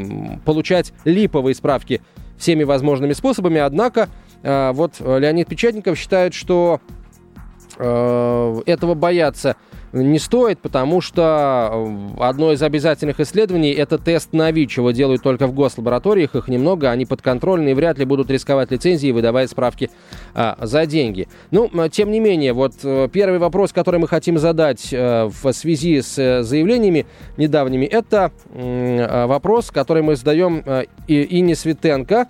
получать 0.44 0.92
липовые 1.06 1.56
справки 1.56 2.02
всеми 2.38 2.64
возможными 2.64 3.14
способами. 3.14 3.60
Однако 3.60 4.10
э, 4.42 4.72
вот 4.74 5.00
Леонид 5.00 5.48
Печатников 5.48 5.98
считает, 5.98 6.34
что 6.34 6.82
э, 7.78 8.62
этого 8.66 8.96
бояться 8.96 9.56
не 9.94 10.18
стоит, 10.18 10.60
потому 10.60 11.02
что 11.02 11.70
э, 12.18 12.24
одно 12.24 12.52
из 12.52 12.64
обязательных 12.64 13.20
исследований– 13.20 13.72
это 13.72 14.00
тест 14.00 14.34
на 14.34 14.52
ВИЧ. 14.52 14.78
Его 14.78 14.92
делают 14.92 15.22
только 15.22 15.46
в 15.46 15.54
гослабораториях, 15.54 16.36
их 16.36 16.48
немного, 16.48 16.90
они 16.90 17.06
подконтрольные, 17.06 17.76
вряд 17.76 18.00
ли 18.00 18.06
будут 18.06 18.32
рисковать 18.32 18.72
лицензии, 18.72 19.12
выдавая 19.12 19.48
справки 19.48 19.92
а, 20.34 20.58
за 20.62 20.88
деньги. 20.88 21.28
Ну, 21.52 21.70
тем 21.90 22.10
не 22.10 22.20
менее, 22.20 22.54
вот 22.54 22.74
э, 22.84 23.08
первый 23.12 23.38
вопрос, 23.38 23.72
который 23.72 24.00
мы 24.00 24.08
хотим 24.08 24.40
задать 24.40 24.90
а, 24.92 25.30
в 25.30 25.54
связи 25.54 26.02
с 26.02 26.42
заявлениями 26.44 27.06
недавними, 27.38 27.86
это 27.86 28.32
а, 28.52 29.28
вопрос, 29.28 29.70
который 29.70 30.02
мы 30.02 30.16
задаем 30.16 30.64
а, 30.66 30.84
Инне 31.08 31.56
Светенко, 31.56 32.28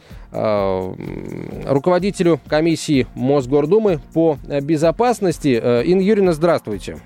руководителю 1.67 2.39
комиссии 2.47 3.05
Мосгордумы 3.13 3.99
по 4.15 4.39
безопасности. 4.63 5.83
Инна 5.85 6.01
Юрьевна, 6.01 6.33
здравствуйте. 6.33 6.97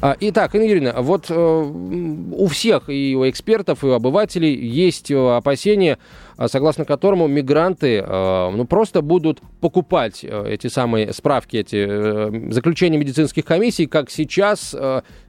А, 0.00 0.16
итак, 0.20 0.54
Инна 0.54 0.64
Юрьевна, 0.64 1.02
вот 1.02 1.26
э, 1.28 1.34
у 1.34 2.46
всех, 2.46 2.88
и 2.88 3.14
у 3.16 3.28
экспертов, 3.28 3.84
и 3.84 3.86
у 3.86 3.92
обывателей 3.92 4.54
есть 4.54 5.10
э, 5.10 5.36
опасения, 5.36 5.98
э, 6.38 6.48
согласно 6.48 6.84
которому 6.84 7.26
мигранты 7.26 8.02
ну, 8.02 8.64
просто 8.66 9.02
будут 9.02 9.40
покупать 9.60 10.24
эти 10.24 10.68
самые 10.68 11.12
справки, 11.12 11.56
эти 11.58 12.50
заключения 12.52 12.98
медицинских 12.98 13.44
комиссий, 13.44 13.86
как 13.86 14.10
сейчас 14.10 14.74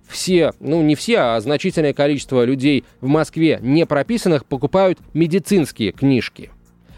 все, 0.08 0.54
ну 0.60 0.82
не 0.82 0.96
все, 0.96 1.18
а 1.20 1.40
значительное 1.40 1.94
количество 1.94 2.44
людей 2.44 2.86
в 3.02 3.08
Москве 3.08 3.60
не 3.62 3.86
прописанных 3.86 4.46
покупают 4.46 5.00
медицинские 5.14 5.92
книжки. 5.92 6.52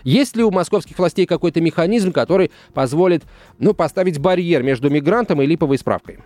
Есть 0.04 0.36
ли 0.36 0.44
у 0.44 0.52
московских 0.52 0.98
властей 1.00 1.26
какой-то 1.26 1.62
механизм, 1.62 2.12
который 2.12 2.52
позволит 2.74 3.24
ну, 3.60 3.74
поставить 3.74 4.20
барьер 4.20 4.62
между 4.62 4.90
мигрантом 4.90 5.42
и 5.42 5.46
липовой 5.46 5.78
справкой? 5.78 6.20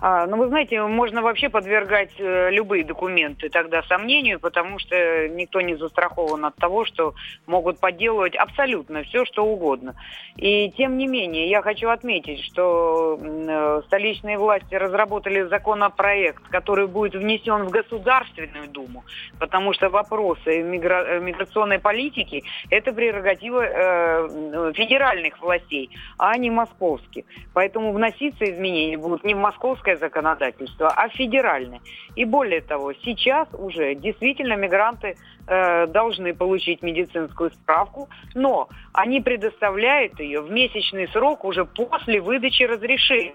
А, 0.00 0.26
ну, 0.26 0.38
вы 0.38 0.48
знаете, 0.48 0.80
можно 0.82 1.20
вообще 1.20 1.50
подвергать 1.50 2.12
э, 2.18 2.50
любые 2.50 2.84
документы 2.84 3.50
тогда 3.50 3.82
сомнению, 3.82 4.40
потому 4.40 4.78
что 4.78 5.28
никто 5.28 5.60
не 5.60 5.74
застрахован 5.76 6.46
от 6.46 6.56
того, 6.56 6.86
что 6.86 7.14
могут 7.46 7.80
подделывать 7.80 8.34
абсолютно 8.34 9.02
все, 9.02 9.26
что 9.26 9.44
угодно. 9.44 9.94
И 10.36 10.70
тем 10.70 10.96
не 10.96 11.06
менее, 11.06 11.50
я 11.50 11.60
хочу 11.60 11.90
отметить, 11.90 12.42
что 12.44 13.18
э, 13.20 13.82
столичные 13.86 14.38
власти 14.38 14.74
разработали 14.74 15.42
законопроект, 15.42 16.42
который 16.48 16.86
будет 16.86 17.14
внесен 17.14 17.64
в 17.64 17.70
Государственную 17.70 18.68
Думу, 18.68 19.04
потому 19.38 19.74
что 19.74 19.90
вопросы 19.90 20.62
мигра... 20.62 21.04
Э, 21.06 21.20
миграционной 21.20 21.78
политики– 21.78 22.42
это 22.70 22.92
прерогатива 22.92 23.62
э, 23.62 24.72
федеральных 24.74 25.38
властей, 25.42 25.90
а 26.16 26.36
не 26.38 26.50
московских. 26.50 27.24
Поэтому 27.52 27.92
вноситься 27.92 28.44
изменения 28.44 28.96
будут 28.96 29.24
не 29.24 29.34
в 29.34 29.38
московской 29.38 29.89
московское 29.90 29.96
законодательство, 29.96 30.88
а 30.88 31.08
федеральное. 31.08 31.80
И 32.16 32.24
более 32.24 32.60
того, 32.60 32.92
сейчас 33.04 33.48
уже 33.52 33.94
действительно 33.94 34.56
мигранты 34.56 35.16
э, 35.46 35.86
должны 35.86 36.34
получить 36.34 36.82
медицинскую 36.82 37.50
справку, 37.50 38.08
но 38.34 38.68
они 38.92 39.20
предоставляют 39.20 40.20
ее 40.20 40.40
в 40.40 40.50
месячный 40.50 41.08
срок 41.08 41.44
уже 41.44 41.64
после 41.64 42.20
выдачи 42.20 42.64
разрешений 42.64 43.34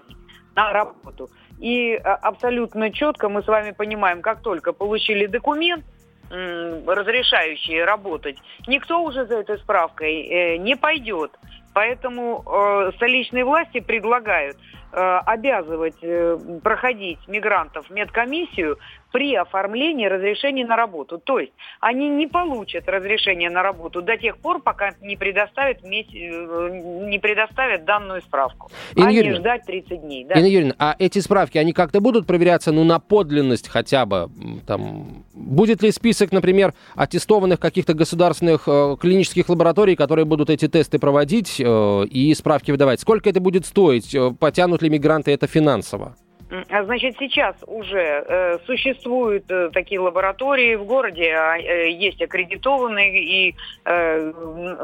на 0.54 0.72
работу. 0.72 1.28
И 1.60 1.92
э, 1.92 1.98
абсолютно 1.98 2.90
четко 2.90 3.28
мы 3.28 3.42
с 3.42 3.46
вами 3.46 3.72
понимаем, 3.72 4.22
как 4.22 4.42
только 4.42 4.72
получили 4.72 5.26
документ, 5.26 5.84
разрешающий 6.28 7.84
работать, 7.84 8.36
никто 8.66 9.00
уже 9.04 9.26
за 9.26 9.36
этой 9.36 9.58
справкой 9.58 10.22
э, 10.22 10.56
не 10.56 10.76
пойдет. 10.76 11.30
Поэтому 11.76 12.42
э, 12.46 12.92
столичные 12.96 13.44
власти 13.44 13.80
предлагают 13.80 14.56
Э, 14.98 15.18
обязывать 15.26 15.98
э, 16.00 16.38
проходить 16.62 17.18
мигрантов 17.28 17.90
медкомиссию 17.90 18.78
при 19.12 19.34
оформлении 19.34 20.06
разрешения 20.06 20.66
на 20.66 20.76
работу. 20.76 21.18
То 21.18 21.38
есть 21.38 21.52
они 21.80 22.08
не 22.08 22.26
получат 22.26 22.88
разрешение 22.88 23.50
на 23.50 23.62
работу 23.62 24.02
до 24.02 24.16
тех 24.16 24.38
пор, 24.38 24.60
пока 24.60 24.92
не 25.00 25.16
предоставят, 25.16 25.78
э, 25.84 25.88
не 25.88 27.18
предоставят 27.18 27.84
данную 27.84 28.22
справку. 28.22 28.70
Инна 28.94 29.08
а 29.08 29.12
Юрьевна, 29.12 29.30
не 29.30 29.40
ждать 29.40 29.64
30 29.66 30.00
дней. 30.02 30.24
Да? 30.24 30.34
Инна 30.34 30.46
Юрьевна, 30.46 30.74
а 30.78 30.96
эти 30.98 31.18
справки, 31.20 31.58
они 31.58 31.72
как-то 31.72 32.00
будут 32.00 32.26
проверяться 32.26 32.72
ну, 32.72 32.84
на 32.84 32.98
подлинность 32.98 33.68
хотя 33.68 34.06
бы? 34.06 34.28
Там, 34.66 35.24
будет 35.34 35.82
ли 35.82 35.90
список, 35.92 36.32
например, 36.32 36.74
аттестованных 36.94 37.60
каких-то 37.60 37.94
государственных 37.94 38.64
э, 38.66 38.96
клинических 39.00 39.48
лабораторий, 39.48 39.96
которые 39.96 40.24
будут 40.24 40.50
эти 40.50 40.68
тесты 40.68 40.98
проводить 40.98 41.60
э, 41.60 42.04
и 42.06 42.34
справки 42.34 42.70
выдавать? 42.70 43.00
Сколько 43.00 43.30
это 43.30 43.40
будет 43.40 43.66
стоить? 43.66 44.14
Э, 44.14 44.32
потянут 44.38 44.82
ли 44.82 44.90
мигранты 44.90 45.30
это 45.30 45.46
финансово? 45.46 46.16
А, 46.48 46.84
значит, 46.84 47.16
сейчас 47.18 47.56
уже 47.66 47.98
э, 47.98 48.58
существуют 48.66 49.50
э, 49.50 49.70
такие 49.72 49.98
лаборатории 49.98 50.76
в 50.76 50.84
городе, 50.84 51.34
а, 51.34 51.58
э, 51.58 51.90
есть 51.90 52.22
аккредитованные, 52.22 53.20
и 53.20 53.54
э, 53.84 54.32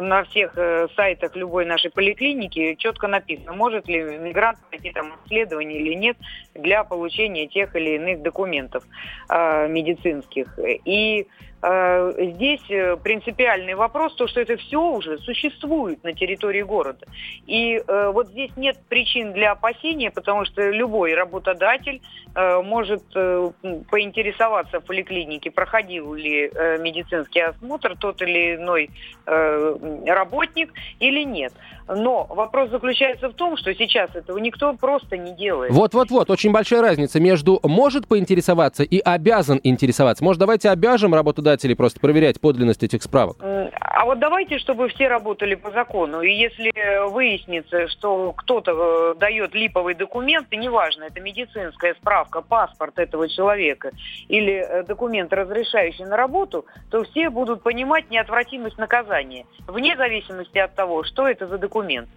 на 0.01 0.25
всех 0.25 0.55
э, 0.57 0.89
сайтах 0.97 1.37
любой 1.37 1.65
нашей 1.65 1.93
поликлиники 1.93 2.75
четко 2.75 3.07
написано, 3.07 3.53
может 3.53 3.87
ли 3.87 4.03
мигрант 4.03 4.59
пройти 4.71 4.91
там 4.91 5.13
исследование 5.25 5.79
или 5.81 5.95
нет 5.95 6.17
для 6.55 6.83
получения 6.83 7.47
тех 7.47 7.77
или 7.77 7.91
иных 7.91 8.23
документов 8.23 8.83
э, 9.29 9.69
медицинских. 9.69 10.59
И 10.85 11.13
Э, 11.23 11.52
здесь 11.65 12.61
э, 12.71 12.97
принципиальный 12.97 13.75
вопрос, 13.75 14.15
то, 14.17 14.27
что 14.27 14.41
это 14.41 14.57
все 14.57 14.83
уже 14.83 15.19
существует 15.19 16.03
на 16.03 16.13
территории 16.13 16.63
города. 16.63 17.07
И 17.47 17.77
э, 17.77 18.11
вот 18.13 18.29
здесь 18.31 18.51
нет 18.57 18.79
причин 18.89 19.33
для 19.33 19.53
опасения, 19.53 20.11
потому 20.11 20.45
что 20.45 20.71
любой 20.71 21.15
работодатель 21.15 22.01
может 22.35 23.03
поинтересоваться 23.13 24.81
в 24.81 24.85
поликлинике, 24.85 25.51
проходил 25.51 26.15
ли 26.15 26.51
медицинский 26.81 27.41
осмотр 27.41 27.95
тот 27.99 28.23
или 28.23 28.55
иной 28.57 28.89
работник 29.27 30.73
или 30.99 31.25
нет. 31.25 31.53
Но 31.89 32.25
вопрос 32.31 32.71
заключается 32.71 33.29
в 33.29 33.35
том, 33.35 33.59
что 33.59 33.75
сейчас 33.75 34.15
этого 34.15 34.39
никто 34.39 34.73
просто 34.73 35.19
не 35.19 35.35
делает. 35.35 35.73
Вот-вот-вот, 35.73 36.31
очень 36.31 36.53
большая 36.53 36.81
разница 36.81 37.21
между 37.21 37.61
может 37.65 38.09
поинтересоваться 38.09 38.83
и 38.83 38.99
обязан 38.99 39.61
интересоваться. 39.63 40.25
Может, 40.25 40.41
давайте 40.41 40.71
обяжем 40.71 41.15
работодателей 41.53 41.77
просто 41.77 42.01
проверять 42.01 42.41
подлинность 42.41 42.83
этих 42.83 43.03
справок? 43.03 43.37
А 43.41 44.05
вот 44.05 44.19
давайте, 44.19 44.59
чтобы 44.59 44.89
все 44.89 45.09
работали 45.09 45.55
по 45.55 45.71
закону. 45.71 46.23
И 46.23 46.33
если 46.33 46.73
выяснится, 47.11 47.89
что 47.89 48.33
кто-то 48.33 48.73
э, 48.73 49.19
дает 49.19 49.55
липовый 49.55 49.95
документ, 49.95 50.49
и 50.51 50.57
неважно, 50.57 51.05
это 51.05 51.21
медицинская 51.21 51.95
справка, 51.95 52.43
паспорт 52.43 52.99
этого 52.99 53.29
человека 53.29 53.91
или 54.29 54.53
э, 54.53 54.83
документ, 54.85 55.33
разрешающий 55.33 56.05
на 56.05 56.17
работу, 56.17 56.65
то 56.91 57.05
все 57.05 57.31
будут 57.31 57.63
понимать 57.63 58.11
неотвратимость 58.11 58.79
наказания, 58.79 59.47
вне 59.67 59.97
зависимости 59.97 60.59
от 60.59 60.75
того, 60.75 61.05
что 61.05 61.29
это 61.29 61.47
за 61.47 61.59
документ. 61.59 62.09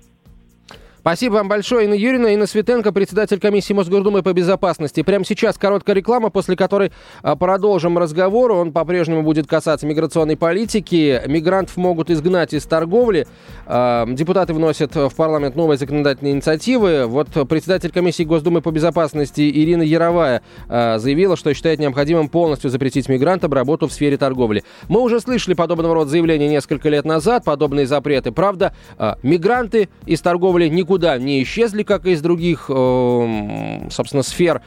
Спасибо 1.05 1.33
вам 1.33 1.47
большое, 1.47 1.85
Инна 1.85 1.93
Юрьевна. 1.93 2.31
Инна 2.31 2.47
Светенко, 2.47 2.91
председатель 2.91 3.39
комиссии 3.39 3.73
Мосгордумы 3.73 4.23
по 4.23 4.33
безопасности. 4.33 5.03
Прямо 5.03 5.23
сейчас 5.23 5.55
короткая 5.55 5.95
реклама, 5.95 6.31
после 6.31 6.55
которой 6.55 6.91
а, 7.21 7.35
продолжим 7.35 7.99
разговор. 7.99 8.51
Он 8.51 8.71
по-прежнему 8.71 9.21
будет 9.21 9.45
касаться 9.45 9.85
миграционной 9.85 10.35
политики. 10.35 11.21
Мигрантов 11.27 11.77
могут 11.77 12.09
изгнать 12.09 12.55
из 12.55 12.63
торговли. 12.63 13.27
А, 13.67 14.07
депутаты 14.07 14.55
вносят 14.55 14.95
в 14.95 15.11
парламент 15.15 15.55
новые 15.55 15.77
законодательные 15.77 16.33
инициативы. 16.33 17.05
Вот 17.05 17.27
председатель 17.47 17.91
комиссии 17.91 18.23
Госдумы 18.23 18.63
по 18.63 18.71
безопасности 18.71 19.47
Ирина 19.47 19.83
Яровая 19.83 20.41
а, 20.67 20.97
заявила, 20.97 21.37
что 21.37 21.53
считает 21.53 21.77
необходимым 21.77 22.29
полностью 22.29 22.71
запретить 22.71 23.09
мигрантам 23.09 23.53
работу 23.53 23.87
в 23.87 23.93
сфере 23.93 24.17
торговли. 24.17 24.63
Мы 24.89 25.01
уже 25.01 25.19
слышали 25.19 25.53
подобного 25.53 25.93
рода 25.93 26.09
заявления 26.09 26.49
несколько 26.49 26.89
лет 26.89 27.05
назад, 27.05 27.43
подобные 27.45 27.85
запреты. 27.85 28.31
Правда, 28.31 28.73
мигранты 29.21 29.89
из 30.07 30.19
торговли 30.21 30.67
никуда 30.67 30.94
никуда 30.95 31.17
не 31.17 31.43
исчезли, 31.43 31.83
как 31.83 32.05
и 32.05 32.11
из 32.11 32.21
других, 32.21 32.65
э, 32.69 33.87
собственно, 33.91 34.23
сфер 34.23 34.61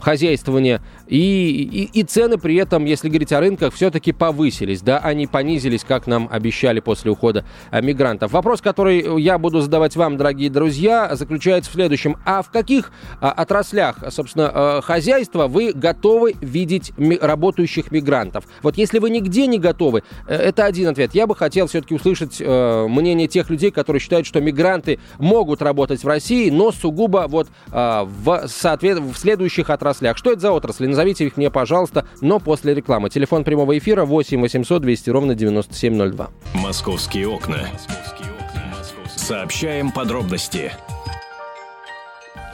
хозяйствования. 0.00 0.82
И, 1.06 1.88
и, 1.92 2.00
и 2.00 2.02
цены 2.02 2.38
при 2.38 2.56
этом, 2.56 2.84
если 2.84 3.08
говорить 3.08 3.32
о 3.32 3.40
рынках, 3.40 3.72
все-таки 3.72 4.12
повысились, 4.12 4.82
да, 4.82 4.98
они 4.98 5.28
понизились, 5.28 5.84
как 5.84 6.08
нам 6.08 6.28
обещали 6.30 6.80
после 6.80 7.12
ухода 7.12 7.44
мигрантов. 7.72 8.32
Вопрос, 8.32 8.60
который 8.60 9.22
я 9.22 9.38
буду 9.38 9.60
задавать 9.60 9.94
вам, 9.94 10.16
дорогие 10.16 10.50
друзья, 10.50 11.14
заключается 11.14 11.70
в 11.70 11.74
следующем. 11.74 12.16
А 12.24 12.42
в 12.42 12.50
каких 12.50 12.90
а, 13.20 13.30
отраслях, 13.30 13.98
собственно, 14.10 14.80
хозяйства 14.82 15.46
вы 15.46 15.72
готовы 15.72 16.34
видеть 16.40 16.92
работающих 17.20 17.92
мигрантов? 17.92 18.44
Вот 18.62 18.76
если 18.76 18.98
вы 18.98 19.10
нигде 19.10 19.46
не 19.46 19.58
готовы, 19.58 20.02
это 20.26 20.64
один 20.64 20.88
ответ. 20.88 21.14
Я 21.14 21.26
бы 21.26 21.36
хотел 21.36 21.68
все-таки 21.68 21.94
услышать 21.94 22.36
э, 22.40 22.86
мнение 22.88 23.28
тех 23.28 23.50
людей, 23.50 23.70
которые 23.70 24.00
считают, 24.00 24.26
что 24.26 24.40
мигранты 24.40 24.95
могут 25.18 25.62
работать 25.62 26.02
в 26.02 26.08
России, 26.08 26.50
но 26.50 26.72
сугубо 26.72 27.26
вот 27.28 27.48
э, 27.72 28.02
в, 28.04 28.48
соответ... 28.48 28.98
в 28.98 29.16
следующих 29.16 29.70
отраслях. 29.70 30.16
Что 30.16 30.32
это 30.32 30.40
за 30.40 30.52
отрасли? 30.52 30.86
Назовите 30.86 31.26
их 31.26 31.36
мне, 31.36 31.50
пожалуйста, 31.50 32.06
но 32.20 32.38
после 32.38 32.74
рекламы. 32.74 33.10
Телефон 33.10 33.44
прямого 33.44 33.76
эфира 33.76 34.04
8 34.04 34.40
800 34.40 34.82
200 34.82 35.10
ровно 35.10 35.34
9702. 35.34 36.30
Московские 36.54 37.28
окна. 37.28 37.68
Сообщаем 39.16 39.90
подробности. 39.90 40.72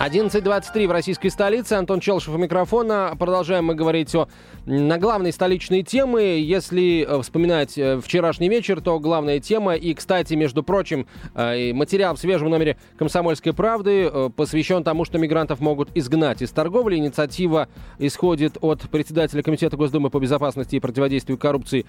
11.23 0.05 0.89
в 0.89 0.91
российской 0.91 1.29
столице. 1.29 1.75
Антон 1.75 2.01
Челшев 2.01 2.35
у 2.35 2.37
микрофона. 2.37 3.15
Продолжаем 3.17 3.67
мы 3.67 3.77
говорить 3.77 4.13
о 4.17 4.27
на 4.67 4.99
главные 4.99 5.33
столичные 5.33 5.83
темы. 5.85 6.23
Если 6.23 7.07
э, 7.09 7.23
вспоминать 7.23 7.79
э, 7.79 8.01
вчерашний 8.01 8.49
вечер, 8.49 8.81
то 8.81 8.99
главная 8.99 9.39
тема, 9.39 9.75
и, 9.75 9.95
кстати, 9.95 10.35
между 10.35 10.63
прочим, 10.65 11.07
э, 11.35 11.73
материал 11.73 12.17
в 12.17 12.19
свежем 12.19 12.51
номере 12.51 12.79
«Комсомольской 12.99 13.53
правды» 13.53 14.11
посвящен 14.37 14.83
тому, 14.83 15.05
что 15.05 15.19
мигрантов 15.19 15.61
могут 15.61 15.91
изгнать 15.97 16.43
из 16.43 16.51
торговли. 16.51 16.97
Инициатива 16.97 17.69
исходит 17.99 18.57
от 18.61 18.83
председателя 18.91 19.43
Комитета 19.43 19.77
Госдумы 19.77 20.11
по 20.11 20.19
безопасности 20.19 20.77
и 20.77 20.81
противодействию 20.81 21.39
коррупции 21.39 21.87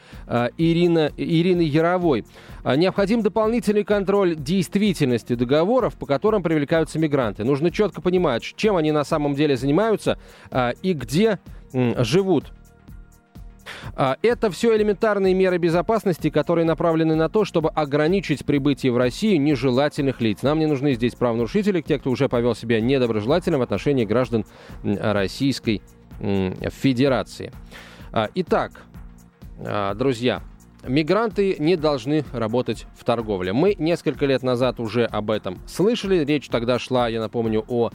Ирина, 0.58 1.12
Ирины 1.18 1.62
Яровой. 1.62 2.26
Необходим 2.64 3.22
дополнительный 3.22 3.84
контроль 3.84 4.36
действительности 4.36 5.36
договоров, 5.36 5.96
по 5.96 6.06
которым 6.06 6.44
привлекаются 6.44 7.00
мигранты. 7.00 7.44
Нужно 7.44 7.72
четко 7.72 8.02
понимать, 8.04 8.44
чем 8.44 8.76
они 8.76 8.92
на 8.92 9.04
самом 9.04 9.34
деле 9.34 9.58
занимаются 9.58 10.18
и 10.82 10.94
где 10.94 11.40
живут. 11.72 12.52
А, 13.96 14.18
это 14.22 14.52
все 14.52 14.76
элементарные 14.76 15.34
меры 15.34 15.58
безопасности, 15.58 16.30
которые 16.30 16.66
направлены 16.66 17.16
на 17.16 17.30
то, 17.30 17.46
чтобы 17.46 17.70
ограничить 17.70 18.46
прибытие 18.46 18.92
в 18.92 18.98
Россию 18.98 19.42
нежелательных 19.42 20.22
лиц. 20.22 20.42
Нам 20.42 20.60
не 20.60 20.66
нужны 20.66 20.94
здесь 20.94 21.16
правонарушители, 21.16 21.82
те, 21.82 22.00
кто 22.00 22.12
уже 22.12 22.30
повел 22.30 22.56
себя 22.56 22.82
недоброжелательно 22.82 23.58
в 23.58 23.62
отношении 23.62 24.06
граждан 24.06 24.46
Российской 24.84 25.82
Федерации. 26.20 27.52
А, 28.12 28.30
итак, 28.36 28.84
а, 29.60 29.94
друзья, 29.94 30.42
Мигранты 30.86 31.56
не 31.60 31.76
должны 31.76 32.26
работать 32.34 32.88
в 32.98 33.04
торговле. 33.06 33.54
Мы 33.54 33.76
несколько 33.80 34.26
лет 34.26 34.44
назад 34.44 34.80
уже 34.80 35.06
об 35.06 35.32
этом 35.32 35.60
слышали. 35.66 36.26
Речь 36.26 36.50
тогда 36.50 36.78
шла, 36.78 37.08
я 37.08 37.22
напомню, 37.22 37.64
о 37.68 37.92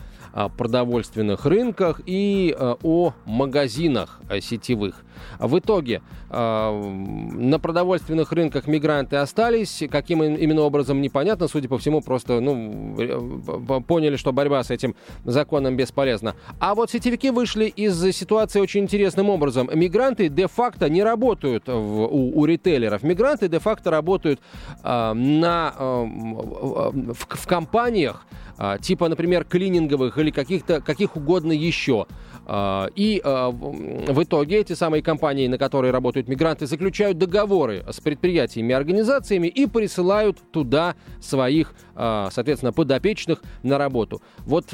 продовольственных 0.57 1.45
рынках 1.45 2.01
и 2.07 2.57
о 2.59 3.13
магазинах 3.27 4.21
сетевых. 4.41 5.05
В 5.39 5.59
итоге 5.59 6.03
э, 6.31 6.71
на 6.71 7.59
продовольственных 7.59 8.33
рынках 8.33 8.67
мигранты 8.67 9.17
остались. 9.17 9.83
Каким 9.91 10.23
именно 10.23 10.63
образом, 10.63 11.01
непонятно. 11.01 11.49
Судя 11.49 11.69
по 11.69 11.79
всему, 11.79 12.01
просто 12.01 12.41
ну, 12.41 12.97
э, 12.99 13.81
поняли, 13.87 14.17
что 14.17 14.33
борьба 14.33 14.63
с 14.63 14.71
этим 14.71 14.95
законом 15.25 15.77
бесполезна. 15.77 16.35
А 16.61 16.75
вот 16.75 16.91
сетевики 16.91 17.31
вышли 17.31 17.67
из 17.67 18.01
ситуации 18.15 18.61
очень 18.61 18.83
интересным 18.83 19.31
образом. 19.31 19.71
Мигранты 19.73 20.29
де-факто 20.29 20.89
не 20.89 21.03
работают 21.03 21.67
в, 21.67 21.73
у, 21.73 22.41
у 22.41 22.45
ритейлеров. 22.45 23.03
Мигранты 23.03 23.49
де-факто 23.49 23.91
работают 23.91 24.41
э, 24.83 25.13
на, 25.13 25.75
э, 25.79 25.83
в, 25.83 27.27
в 27.29 27.47
компаниях, 27.47 28.27
э, 28.59 28.79
типа, 28.81 29.09
например, 29.09 29.45
клининговых 29.45 30.19
или 30.19 30.31
каких-то 30.31 30.81
каких 30.81 31.17
угодно 31.17 31.53
еще. 31.53 32.07
А, 32.51 32.89
и 32.97 33.21
а, 33.23 33.51
в 33.51 34.23
итоге 34.23 34.61
эти 34.61 34.73
самые 34.73 35.03
компании, 35.09 35.49
на 35.49 35.57
которые 35.57 35.91
работают 35.91 36.29
мигранты, 36.29 36.67
заключают 36.67 37.17
договоры 37.17 37.83
с 37.91 37.99
предприятиями 37.99 38.73
и 38.73 38.75
организациями 38.75 39.47
и 39.47 39.67
присылают 39.67 40.39
туда 40.53 40.97
своих, 41.19 41.73
соответственно, 41.99 42.73
подопечных 42.73 43.43
на 43.63 43.77
работу. 43.77 44.23
Вот 44.47 44.73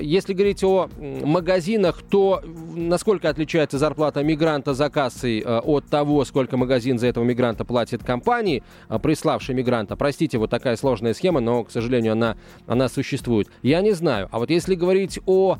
если 0.00 0.32
говорить 0.32 0.62
о 0.62 0.88
магазинах, 1.00 2.02
то 2.08 2.40
насколько 2.74 3.28
отличается 3.28 3.78
зарплата 3.78 4.22
мигранта 4.22 4.74
за 4.74 4.88
кассой 4.88 5.40
от 5.40 5.86
того, 5.86 6.24
сколько 6.24 6.56
магазин 6.56 6.98
за 6.98 7.08
этого 7.08 7.24
мигранта 7.24 7.64
платит 7.64 8.04
компании, 8.04 8.62
приславшей 9.02 9.54
мигранта? 9.54 9.96
Простите, 9.96 10.38
вот 10.38 10.50
такая 10.50 10.76
сложная 10.76 11.14
схема, 11.14 11.40
но, 11.40 11.64
к 11.64 11.70
сожалению, 11.70 12.12
она, 12.12 12.36
она 12.66 12.88
существует. 12.88 13.48
Я 13.62 13.80
не 13.80 13.92
знаю. 13.92 14.28
А 14.30 14.38
вот 14.38 14.50
если 14.50 14.74
говорить 14.74 15.18
о, 15.26 15.58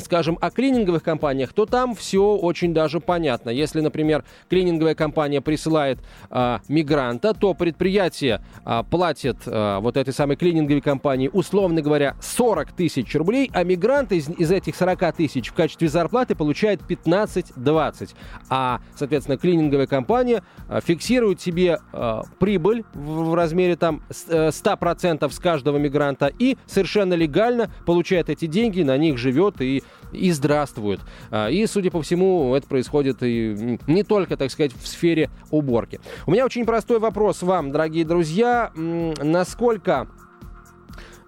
скажем, 0.00 0.38
о 0.40 0.50
клининговых 0.50 1.02
компаниях, 1.02 1.52
то 1.52 1.66
там 1.66 1.94
все 1.94 2.36
очень 2.36 2.72
даже 2.72 3.00
понятно. 3.00 3.50
Если, 3.50 3.80
например, 3.80 4.24
клининговая 4.48 4.94
компания 4.94 5.40
присылает 5.40 5.98
а, 6.30 6.60
мигранта, 6.68 7.34
то 7.34 7.54
предприятие 7.54 8.42
а, 8.64 8.82
платит 8.82 9.38
а, 9.46 9.80
вот 9.80 9.96
этой 9.96 10.12
самой 10.14 10.27
клининговой 10.36 10.80
компании, 10.80 11.30
условно 11.32 11.82
говоря, 11.82 12.16
40 12.20 12.72
тысяч 12.72 13.14
рублей, 13.14 13.50
а 13.52 13.64
мигрант 13.64 14.12
из, 14.12 14.28
из 14.28 14.50
этих 14.50 14.76
40 14.76 15.16
тысяч 15.16 15.48
в 15.48 15.54
качестве 15.54 15.88
зарплаты 15.88 16.34
получает 16.34 16.80
15-20. 16.88 18.10
А, 18.48 18.80
соответственно, 18.96 19.38
клининговая 19.38 19.86
компания 19.86 20.42
а, 20.68 20.80
фиксирует 20.80 21.40
себе 21.40 21.78
а, 21.92 22.22
прибыль 22.38 22.84
в, 22.94 23.30
в 23.30 23.34
размере 23.34 23.76
там 23.76 24.02
100% 24.10 25.26
э, 25.26 25.30
с 25.30 25.38
каждого 25.38 25.78
мигранта 25.78 26.32
и 26.38 26.56
совершенно 26.66 27.14
легально 27.14 27.70
получает 27.86 28.30
эти 28.30 28.46
деньги, 28.46 28.82
на 28.82 28.96
них 28.96 29.18
живет 29.18 29.60
и, 29.60 29.82
и 30.12 30.30
здравствует 30.32 30.78
участвуют. 30.78 31.00
А, 31.30 31.48
и, 31.48 31.66
судя 31.66 31.90
по 31.90 32.02
всему, 32.02 32.54
это 32.54 32.66
происходит 32.66 33.22
и 33.22 33.78
не 33.86 34.02
только, 34.02 34.36
так 34.36 34.50
сказать, 34.50 34.72
в 34.72 34.86
сфере 34.86 35.30
уборки. 35.50 36.00
У 36.26 36.32
меня 36.32 36.44
очень 36.44 36.64
простой 36.64 36.98
вопрос 36.98 37.42
вам, 37.42 37.70
дорогие 37.72 38.04
друзья. 38.04 38.70
Насколько 38.74 40.08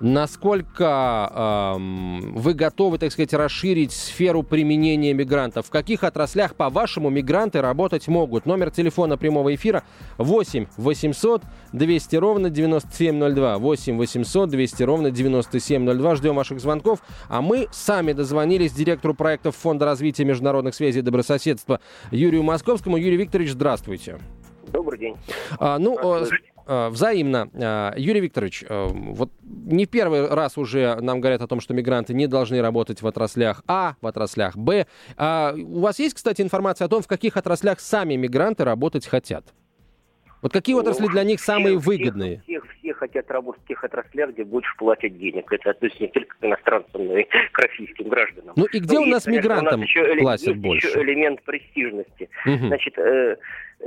Насколько 0.01 1.77
эм, 1.77 2.33
вы 2.35 2.55
готовы, 2.55 2.97
так 2.97 3.13
сказать, 3.13 3.35
расширить 3.35 3.93
сферу 3.93 4.43
применения 4.43 5.13
мигрантов? 5.13 5.67
В 5.67 5.71
каких 5.71 6.05
отраслях, 6.05 6.55
по-вашему, 6.55 7.11
мигранты 7.11 7.61
работать 7.61 8.09
могут? 8.09 8.47
Номер 8.47 8.71
телефона 8.71 9.19
прямого 9.19 9.55
эфира 9.55 9.85
8 10.17 10.69
800 10.79 11.43
200 11.75 12.17
ровно 12.17 12.49
9702. 12.49 13.59
8 13.59 13.99
800 13.99 14.49
200 14.49 14.83
ровно 14.85 15.11
9702. 15.11 16.17
Ждем 16.17 16.35
ваших 16.35 16.61
звонков. 16.61 17.01
А 17.29 17.43
мы 17.43 17.69
сами 17.71 18.15
дозвонились 18.15 18.73
директору 18.73 19.15
проектов 19.15 19.55
Фонда 19.57 19.85
развития 19.85 20.25
международных 20.25 20.75
связей 20.75 21.01
и 21.01 21.03
добрососедства 21.03 21.79
Юрию 22.11 22.43
Московскому. 22.43 22.97
Юрий 22.97 23.19
Викторович, 23.19 23.51
здравствуйте. 23.51 24.19
Добрый 24.73 24.99
день. 24.99 25.17
А, 25.59 25.79
ну, 25.79 25.99
Э, 25.99 26.27
взаимно. 26.91 27.51
Э, 27.53 27.93
Юрий 27.97 28.21
Викторович, 28.21 28.65
э, 28.69 28.89
вот 28.93 29.31
не 29.43 29.87
в 29.87 29.89
первый 29.89 30.27
раз 30.27 30.57
уже 30.57 30.97
нам 31.01 31.21
говорят 31.21 31.43
о 31.43 31.47
том, 31.47 31.61
что 31.61 31.75
мигранты 31.75 32.15
не 32.15 32.27
должны 32.27 32.61
работать 32.61 33.03
в 33.03 33.07
отраслях 33.07 33.63
А, 33.67 33.95
в 34.01 34.07
отраслях 34.07 34.57
Б. 34.57 34.87
А 35.17 35.55
у 35.57 35.81
вас 35.81 35.99
есть, 35.99 36.15
кстати, 36.15 36.43
информация 36.43 36.87
о 36.87 36.89
том, 36.89 37.03
в 37.03 37.07
каких 37.07 37.37
отраслях 37.37 37.81
сами 37.81 38.15
мигранты 38.15 38.65
работать 38.65 39.07
хотят? 39.07 39.45
Вот 40.43 40.53
какие 40.53 40.75
ну, 40.75 40.81
отрасли 40.81 41.07
для 41.07 41.25
них 41.25 41.41
самые 41.41 41.79
всех, 41.79 41.87
выгодные? 41.87 42.41
Всех, 42.45 42.65
все 42.79 42.95
хотят 42.95 43.31
работать 43.31 43.63
в 43.63 43.67
тех 43.67 43.85
отраслях, 43.85 44.31
где 44.31 44.45
больше 44.45 44.75
платят 44.79 45.17
денег. 45.19 45.53
Это 45.53 45.71
относится 45.71 46.03
не 46.03 46.09
только 46.09 46.37
к 46.39 46.45
иностранцам, 46.45 47.07
но 47.07 47.19
и 47.19 47.25
к 47.25 47.59
российским 47.59 48.09
гражданам. 48.09 48.55
Ну 48.57 48.65
и 48.67 48.79
где 48.79 48.99
но 48.99 49.03
у 49.03 49.07
нас 49.07 49.27
мигрантам 49.27 49.85
платят 50.19 50.49
есть 50.49 50.61
больше? 50.61 50.89
еще 50.89 51.03
элемент 51.03 51.43
престижности. 51.43 52.29
Угу. 52.47 52.67
Значит, 52.69 52.99
э, 52.99 53.37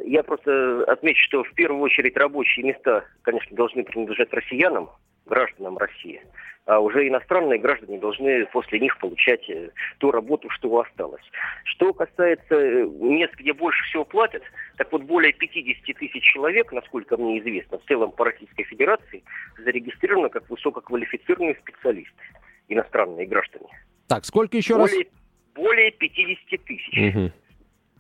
я 0.05 0.23
просто 0.23 0.83
отмечу, 0.83 1.23
что 1.23 1.43
в 1.43 1.53
первую 1.53 1.81
очередь 1.81 2.17
рабочие 2.17 2.65
места, 2.65 3.05
конечно, 3.23 3.55
должны 3.55 3.83
принадлежать 3.83 4.31
россиянам, 4.33 4.89
гражданам 5.25 5.77
России, 5.77 6.21
а 6.65 6.79
уже 6.79 7.07
иностранные 7.07 7.59
граждане 7.59 7.99
должны 7.99 8.45
после 8.47 8.79
них 8.79 8.97
получать 8.99 9.49
э, 9.49 9.69
ту 9.97 10.11
работу, 10.11 10.49
что 10.49 10.79
осталось. 10.79 11.23
Что 11.65 11.93
касается 11.93 12.55
э, 12.55 12.85
мест, 12.85 13.33
где 13.35 13.53
больше 13.53 13.83
всего 13.85 14.05
платят, 14.05 14.43
так 14.77 14.91
вот 14.91 15.03
более 15.03 15.33
50 15.33 15.97
тысяч 15.97 16.23
человек, 16.23 16.71
насколько 16.71 17.17
мне 17.17 17.39
известно, 17.39 17.79
в 17.79 17.85
целом 17.85 18.11
по 18.11 18.25
Российской 18.25 18.63
Федерации 18.63 19.23
зарегистрировано 19.57 20.29
как 20.29 20.49
высококвалифицированные 20.49 21.55
специалисты, 21.55 22.23
иностранные 22.69 23.27
граждане. 23.27 23.67
Так, 24.07 24.23
сколько 24.23 24.55
еще 24.55 24.77
более, 24.77 24.99
раз? 24.99 25.07
Более 25.55 25.91
50 25.91 26.63
тысяч. 26.63 27.13
Угу. 27.13 27.31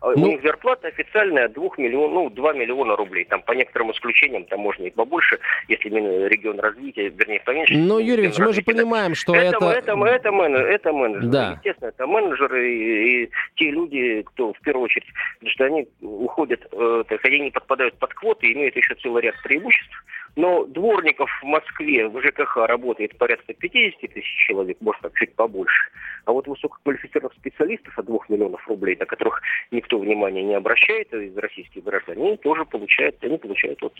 А 0.03 0.11
ну, 0.17 0.23
у 0.23 0.27
них 0.31 0.41
зарплата 0.43 0.89
официальная 0.89 1.47
2 1.47 1.69
миллион, 1.77 2.13
ну, 2.13 2.29
2 2.29 2.53
миллиона 2.53 2.97
рублей. 2.97 3.23
Там 3.23 3.41
по 3.41 3.53
некоторым 3.53 3.93
исключениям 3.93 4.43
там 4.43 4.59
можно 4.59 4.83
и 4.83 4.89
побольше, 4.89 5.39
если 5.69 5.87
регион 6.27 6.59
развития, 6.59 7.07
вернее, 7.07 7.39
поменьше. 7.45 7.73
Ну, 7.77 7.99
Юрий 7.99 8.23
Ильич, 8.23 8.37
мы 8.37 8.51
же 8.51 8.61
понимаем, 8.63 9.15
что 9.15 9.33
это... 9.33 9.55
Это, 9.55 9.65
это, 9.69 9.95
это, 9.95 10.31
менеджеры, 10.31 10.73
это 10.73 10.91
менеджеры. 10.91 11.31
Да. 11.31 11.51
Естественно, 11.53 11.87
это 11.87 12.05
менеджеры 12.05 12.69
и, 12.69 13.23
и 13.23 13.29
те 13.55 13.71
люди, 13.71 14.23
кто 14.23 14.51
в 14.51 14.59
первую 14.59 14.83
очередь, 14.83 15.07
потому 15.35 15.51
что 15.51 15.65
они 15.65 15.87
уходят, 16.01 16.67
э, 16.69 17.03
так 17.07 17.23
они 17.23 17.49
подпадают 17.51 17.97
под 17.97 18.13
квоты, 18.13 18.51
имеют 18.51 18.75
еще 18.75 18.95
целый 18.95 19.21
ряд 19.23 19.35
преимуществ. 19.41 20.03
Но 20.35 20.65
дворников 20.65 21.29
в 21.41 21.45
Москве 21.45 22.07
в 22.07 22.19
ЖКХ 22.19 22.57
работает 22.65 23.15
порядка 23.17 23.53
50 23.53 24.13
тысяч 24.13 24.47
человек, 24.47 24.77
может 24.81 25.01
так 25.01 25.13
чуть 25.15 25.35
побольше. 25.35 25.91
А 26.25 26.31
вот 26.31 26.47
высококвалифицированных 26.47 27.37
специалистов 27.37 27.97
от 27.97 28.05
2 28.05 28.17
миллионов 28.29 28.67
рублей, 28.67 28.95
на 28.99 29.05
которых 29.05 29.41
никто 29.69 29.99
внимания 29.99 30.43
не 30.43 30.55
обращает 30.55 31.13
из 31.13 31.37
российских 31.37 31.83
граждан, 31.83 32.17
они 32.17 32.37
тоже 32.37 32.65
получают, 32.65 33.23
они 33.23 33.37
получают 33.37 33.79
вот 33.81 33.93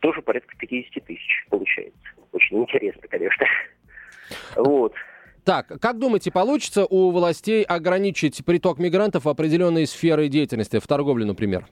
тоже 0.00 0.20
порядка 0.22 0.56
50 0.58 1.04
тысяч 1.04 1.46
получается. 1.48 1.98
Очень 2.32 2.62
интересно, 2.62 3.02
конечно. 3.08 3.46
Вот. 4.56 4.94
Так, 5.44 5.68
как 5.80 5.98
думаете, 6.00 6.32
получится 6.32 6.86
у 6.86 7.12
властей 7.12 7.62
ограничить 7.62 8.44
приток 8.44 8.78
мигрантов 8.78 9.26
в 9.26 9.28
определенные 9.28 9.86
сферы 9.86 10.26
деятельности, 10.26 10.80
в 10.80 10.86
торговле, 10.88 11.24
например? 11.24 11.66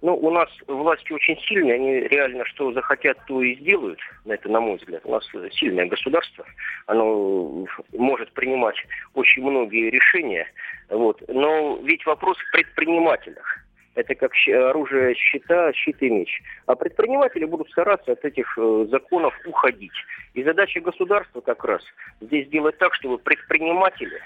Ну, 0.00 0.14
у 0.14 0.30
нас 0.30 0.48
власти 0.68 1.12
очень 1.12 1.36
сильные, 1.40 1.74
они 1.74 2.00
реально 2.00 2.44
что 2.44 2.72
захотят, 2.72 3.18
то 3.26 3.42
и 3.42 3.56
сделают. 3.56 3.98
Это, 4.26 4.48
на 4.48 4.60
мой 4.60 4.76
взгляд, 4.76 5.00
у 5.04 5.10
нас 5.10 5.28
сильное 5.52 5.86
государство, 5.86 6.44
оно 6.86 7.66
может 7.92 8.32
принимать 8.32 8.76
очень 9.14 9.42
многие 9.42 9.90
решения. 9.90 10.46
Вот. 10.88 11.20
Но 11.26 11.80
ведь 11.82 12.06
вопрос 12.06 12.38
в 12.38 12.52
предпринимателях. 12.52 13.58
Это 13.96 14.14
как 14.14 14.30
оружие 14.46 15.16
щита, 15.16 15.72
щит 15.72 16.00
и 16.00 16.08
меч. 16.08 16.40
А 16.66 16.76
предприниматели 16.76 17.44
будут 17.44 17.68
стараться 17.70 18.12
от 18.12 18.24
этих 18.24 18.56
э, 18.56 18.86
законов 18.92 19.34
уходить. 19.44 19.90
И 20.34 20.44
задача 20.44 20.80
государства 20.80 21.40
как 21.40 21.64
раз 21.64 21.82
здесь 22.20 22.46
сделать 22.46 22.78
так, 22.78 22.94
чтобы 22.94 23.18
предприниматели, 23.18 24.22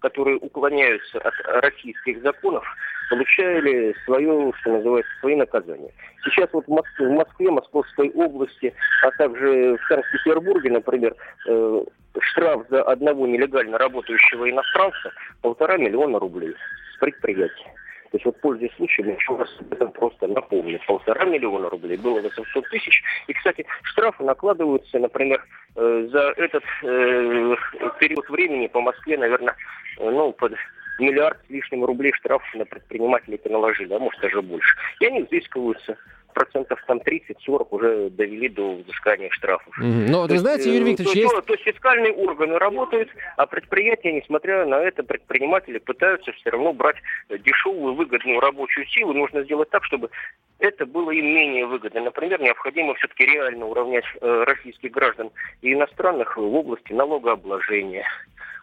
которые 0.00 0.38
уклоняются 0.38 1.18
от 1.18 1.34
российских 1.62 2.22
законов, 2.22 2.64
получали 3.08 3.94
свое, 4.04 4.52
что 4.60 4.72
называется, 4.72 5.12
свои 5.20 5.36
наказания. 5.36 5.90
Сейчас 6.24 6.48
вот 6.52 6.66
в 6.66 7.08
Москве, 7.08 7.50
Московской 7.50 8.10
области, 8.10 8.74
а 9.02 9.10
также 9.12 9.76
в 9.76 9.88
Санкт-Петербурге, 9.88 10.70
например, 10.70 11.14
э, 11.46 11.84
штраф 12.20 12.66
за 12.68 12.82
одного 12.82 13.26
нелегально 13.26 13.78
работающего 13.78 14.50
иностранца 14.50 15.12
полтора 15.42 15.76
миллиона 15.76 16.18
рублей 16.18 16.54
с 16.94 16.98
предприятия. 16.98 17.72
То 18.10 18.16
есть 18.16 18.24
вот, 18.24 18.40
пользуясь 18.40 18.72
случаем, 18.76 19.14
еще 19.14 19.36
раз 19.36 19.48
об 19.60 19.72
этом 19.72 19.90
просто 19.92 20.26
напомню. 20.26 20.80
Полтора 20.86 21.24
миллиона 21.24 21.68
рублей 21.68 21.96
было 21.96 22.20
800 22.20 22.68
тысяч. 22.68 23.02
И, 23.26 23.32
кстати, 23.32 23.66
штрафы 23.82 24.24
накладываются, 24.24 24.98
например, 24.98 25.44
э, 25.74 26.08
за 26.10 26.34
этот 26.36 26.64
э, 26.82 27.56
период 28.00 28.28
времени 28.28 28.66
по 28.68 28.80
Москве, 28.80 29.18
наверное, 29.18 29.54
э, 29.98 30.10
ну, 30.10 30.32
под 30.32 30.54
миллиард 30.98 31.38
с 31.46 31.50
лишним 31.50 31.84
рублей 31.84 32.12
штрафов 32.12 32.48
на 32.54 32.64
предпринимателей-то 32.64 33.48
наложили, 33.50 33.92
а 33.92 33.98
может 33.98 34.20
даже 34.20 34.40
больше. 34.40 34.76
И 35.00 35.06
они 35.06 35.22
взыскиваются 35.22 35.96
процентов 36.36 36.78
там 36.86 36.98
30-40 36.98 37.66
уже 37.70 38.10
довели 38.10 38.50
до 38.50 38.74
взыскания 38.74 39.30
штрафов. 39.30 39.74
Mm-hmm. 39.80 40.06
Ну, 40.10 40.26
вы 40.26 40.38
знаете, 40.38 40.70
Юрий 40.70 40.90
Викторович, 40.90 41.12
то, 41.14 41.18
есть... 41.18 41.34
То, 41.34 41.40
то 41.40 41.52
есть 41.54 41.64
фискальные 41.64 42.12
органы 42.12 42.58
работают, 42.58 43.08
а 43.38 43.46
предприятия, 43.46 44.12
несмотря 44.12 44.66
на 44.66 44.74
это, 44.74 45.02
предприниматели 45.02 45.78
пытаются 45.78 46.32
все 46.32 46.50
равно 46.50 46.74
брать 46.74 46.96
дешевую, 47.30 47.94
выгодную 47.94 48.40
рабочую 48.40 48.86
силу. 48.88 49.14
Нужно 49.14 49.44
сделать 49.44 49.70
так, 49.70 49.82
чтобы 49.84 50.10
это 50.58 50.84
было 50.84 51.10
им 51.10 51.24
менее 51.24 51.64
выгодно. 51.64 52.02
Например, 52.02 52.38
необходимо 52.38 52.94
все-таки 52.96 53.24
реально 53.24 53.64
уравнять 53.66 54.04
э, 54.20 54.44
российских 54.44 54.90
граждан 54.90 55.30
и 55.62 55.72
иностранных 55.72 56.36
в 56.36 56.54
области 56.54 56.92
налогообложения 56.92 58.04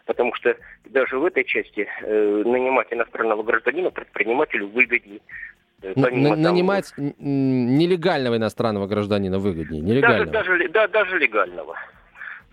потому 0.06 0.36
что 0.36 0.58
даже 0.86 1.18
в 1.18 1.24
этой 1.24 1.46
части 1.46 1.88
э, 2.02 2.44
нанимать 2.46 2.92
иностранного 2.92 3.42
гражданина 3.42 3.90
предпринимателю 3.90 4.68
выгоднее. 4.68 5.22
На, 5.96 6.36
нанимать 6.36 6.94
нелегального 6.98 8.38
иностранного 8.38 8.88
гражданина 8.88 9.40
выгоднее, 9.40 9.82
нелегального. 9.82 10.32
Даже, 10.32 10.58
даже, 10.58 10.70
да, 10.70 10.88
даже 10.88 11.20
легального 11.20 11.76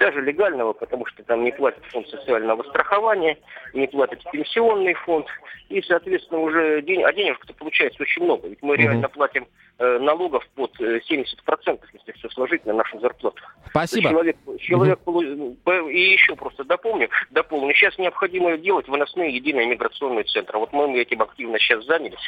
даже 0.01 0.23
легального, 0.23 0.73
потому 0.73 1.07
что 1.07 1.23
там 1.23 1.45
не 1.45 1.53
платит 1.53 1.85
фонд 1.93 2.09
социального 2.09 2.63
страхования, 2.65 3.37
не 3.75 3.87
платит 3.87 4.25
пенсионный 4.33 4.95
фонд, 4.95 5.27
и, 5.69 5.83
соответственно, 5.83 6.41
уже 6.41 6.81
день, 6.83 7.03
а 7.05 7.13
денежек-то 7.13 7.53
получается 7.53 8.03
очень 8.03 8.25
много, 8.25 8.49
ведь 8.49 8.63
мы 8.63 8.75
угу. 8.75 8.83
реально 8.83 9.09
платим 9.11 9.47
э, 9.79 9.99
налогов 9.99 10.49
под 10.57 10.73
70%, 10.81 11.05
э, 11.11 11.77
если 11.93 12.13
все 12.13 12.29
сложить 12.31 12.65
на 12.65 12.73
нашу 12.73 12.99
зарплату. 12.99 13.43
Спасибо. 13.69 14.09
Человек, 14.09 14.37
человек 14.59 15.01
угу. 15.05 15.89
и 15.89 16.13
еще 16.13 16.35
просто 16.35 16.65
дополню, 16.65 17.11
дополню, 17.31 17.75
сейчас 17.75 17.99
необходимо 17.99 18.57
делать 18.57 18.89
выносные 18.89 19.37
единые 19.37 19.67
миграционные 19.67 20.25
центры. 20.25 20.59
Вот 20.59 20.73
мы 20.73 20.99
этим 20.99 21.21
активно 21.21 21.59
сейчас 21.59 21.85
занялись, 21.85 22.19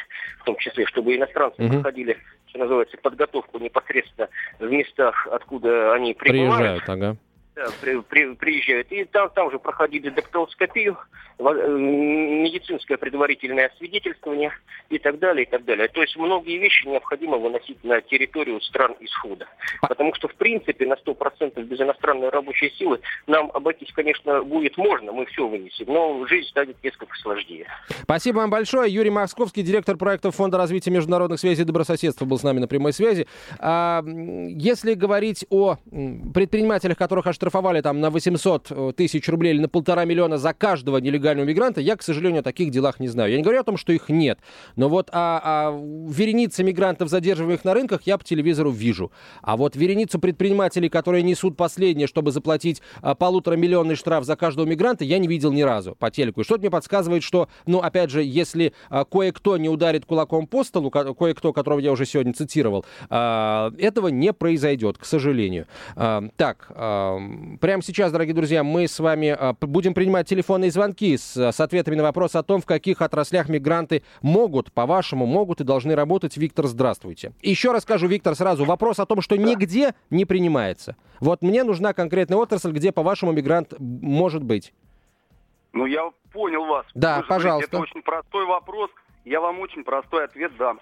в 0.41 0.45
том 0.45 0.57
числе, 0.59 0.85
чтобы 0.87 1.17
иностранцы 1.17 1.63
угу. 1.63 1.73
проходили, 1.73 2.19
что 2.49 2.59
называется, 2.59 2.99
подготовку 2.99 3.59
непосредственно 3.59 4.29
в 4.59 4.71
местах, 4.71 5.27
откуда 5.33 5.95
они 5.95 6.13
прибывают. 6.13 6.59
Приезжают, 6.59 6.89
ага 6.89 7.17
да, 7.55 7.67
при, 7.81 8.01
при, 8.01 8.35
приезжают. 8.35 8.91
И 8.91 9.05
там, 9.05 9.31
там 9.31 9.51
же 9.51 9.59
проходили 9.59 10.09
дактилоскопию, 10.09 10.97
э, 11.39 11.43
медицинское 11.43 12.97
предварительное 12.97 13.69
освидетельствование 13.69 14.53
и 14.89 14.99
так 14.99 15.19
далее, 15.19 15.45
и 15.45 15.49
так 15.49 15.65
далее. 15.65 15.89
То 15.89 16.01
есть 16.01 16.17
многие 16.17 16.59
вещи 16.59 16.87
необходимо 16.87 17.37
выносить 17.37 17.83
на 17.85 18.01
территорию 18.01 18.61
стран 18.63 18.95
исхода. 19.01 19.47
Потому 19.83 20.15
что, 20.15 20.29
в 20.29 20.35
принципе, 20.35 20.87
на 20.87 20.95
100% 20.95 21.63
без 21.63 21.81
иностранной 21.81 22.31
рабочей 22.31 22.71
силы 22.71 23.01
нам 23.27 23.51
обойтись, 23.53 23.93
конечно, 23.93 24.43
будет 24.43 24.79
можно, 24.79 25.13
мы 25.13 25.27
все 25.27 25.47
вынесем, 25.47 25.87
но 25.89 26.27
жизнь 26.27 26.49
станет 26.49 26.83
несколько 26.83 27.15
сложнее. 27.17 27.67
Спасибо 28.03 28.39
вам 28.39 28.51
большое. 28.51 28.93
Юрий 28.93 29.11
Московский, 29.11 29.63
директор 29.63 29.97
проекта 29.97 30.31
Фонда 30.31 30.57
развития 30.57 30.91
международных 30.91 31.39
связей 31.39 31.63
и 31.63 31.67
добрососедства, 31.67 32.25
был 32.25 32.39
с 32.39 32.43
нами 32.43 32.61
на 32.61 32.69
прямой 32.69 32.93
связи. 32.93 33.27
А, 33.59 34.03
если 34.05 34.95
говорить 34.95 35.45
о 35.51 35.77
предпринимателях, 36.33 36.97
которых 36.97 37.27
аж 37.27 37.37
оштрафовали 37.43 37.81
там 37.81 38.01
на 38.01 38.11
800 38.11 38.67
э, 38.71 38.93
тысяч 38.97 39.29
рублей 39.29 39.55
или 39.55 39.61
на 39.61 39.69
полтора 39.69 40.05
миллиона 40.05 40.39
за 40.39 40.53
каждого 40.53 40.99
нелегального 40.99 41.47
мигранта, 41.47 41.81
я, 41.81 41.97
к 41.97 42.03
сожалению, 42.03 42.41
о 42.41 42.43
таких 42.43 42.71
делах 42.71 43.01
не 43.01 43.09
знаю. 43.09 43.33
Я 43.33 43.37
не 43.37 43.43
говорю 43.43 43.61
о 43.61 43.65
том, 43.65 43.77
что 43.77 43.93
их 43.93 44.09
нет, 44.09 44.39
но 44.77 44.89
вот 44.89 45.11
о, 45.13 45.41
о 45.43 45.71
веренице 46.09 46.63
мигрантов, 46.63 47.09
задерживаемых 47.09 47.65
на 47.65 47.75
рынках, 47.75 48.03
я 48.05 48.17
по 48.17 48.25
телевизору 48.25 48.71
вижу. 48.71 49.11
А 49.43 49.57
вот 49.57 49.75
вереницу 49.75 50.21
предпринимателей, 50.21 50.89
которые 50.89 51.23
несут 51.25 51.57
последнее, 51.57 52.07
чтобы 52.07 52.31
заплатить 52.31 52.81
а, 53.01 53.15
полутора 53.15 53.57
миллионный 53.57 53.97
штраф 53.97 54.25
за 54.25 54.37
каждого 54.37 54.67
мигранта, 54.67 55.05
я 55.05 55.19
не 55.19 55.27
видел 55.27 55.53
ни 55.53 55.63
разу 55.63 55.97
по 55.99 56.11
телеку. 56.11 56.43
И 56.43 56.45
что-то 56.45 56.61
мне 56.61 56.71
подсказывает, 56.71 57.25
что, 57.25 57.49
ну, 57.67 57.81
опять 57.81 58.11
же, 58.11 58.23
если 58.23 58.73
а, 58.89 59.05
кое-кто 59.05 59.57
не 59.57 59.69
ударит 59.69 60.07
кулаком 60.07 60.47
по 60.47 60.63
столу, 60.63 60.91
кое-кто, 60.91 61.53
которого 61.53 61.81
я 61.81 61.91
уже 61.91 62.07
сегодня 62.07 62.35
цитировал, 62.35 62.85
а, 63.11 63.73
этого 63.79 64.09
не 64.09 64.33
произойдет, 64.33 64.99
к 64.99 65.05
сожалению. 65.05 65.67
А, 65.97 66.23
так, 66.37 66.67
а, 66.71 67.19
Прямо 67.61 67.83
сейчас, 67.83 68.13
дорогие 68.13 68.35
друзья, 68.35 68.63
мы 68.63 68.87
с 68.87 68.99
вами 68.99 69.29
а, 69.29 69.55
будем 69.61 69.95
принимать 69.95 70.29
телефонные 70.29 70.71
звонки 70.71 71.17
с, 71.17 71.37
с 71.37 71.61
ответами 71.61 71.95
на 71.95 72.03
вопрос 72.03 72.35
о 72.35 72.43
том, 72.43 72.61
в 72.61 72.67
каких 72.67 73.01
отраслях 73.01 73.49
мигранты 73.49 74.03
могут, 74.21 74.73
по-вашему, 74.73 75.25
могут 75.27 75.61
и 75.61 75.65
должны 75.65 75.95
работать. 75.95 76.37
Виктор, 76.37 76.67
здравствуйте. 76.67 77.33
Еще 77.41 77.73
раз 77.73 77.83
скажу, 77.85 78.07
Виктор, 78.07 78.35
сразу 78.35 78.65
вопрос 78.65 78.99
о 78.99 79.07
том, 79.07 79.21
что 79.21 79.37
нигде 79.37 79.95
не 80.11 80.25
принимается. 80.25 80.97
Вот 81.21 81.43
мне 81.43 81.65
нужна 81.65 81.95
конкретная 81.95 82.39
отрасль, 82.39 82.73
где, 82.73 82.93
по-вашему, 82.93 83.33
мигрант 83.33 83.75
может 83.79 84.43
быть. 84.43 84.75
Ну, 85.73 85.87
я 85.87 86.11
понял 86.33 86.67
вас. 86.67 86.87
Да, 86.95 87.21
Вы 87.21 87.27
пожалуйста. 87.29 87.71
Говорите, 87.71 87.91
это 87.91 87.99
очень 87.99 88.03
простой 88.03 88.47
вопрос. 88.47 88.91
Я 89.25 89.41
вам 89.41 89.61
очень 89.61 89.85
простой 89.85 90.25
ответ 90.25 90.53
дам. 90.59 90.81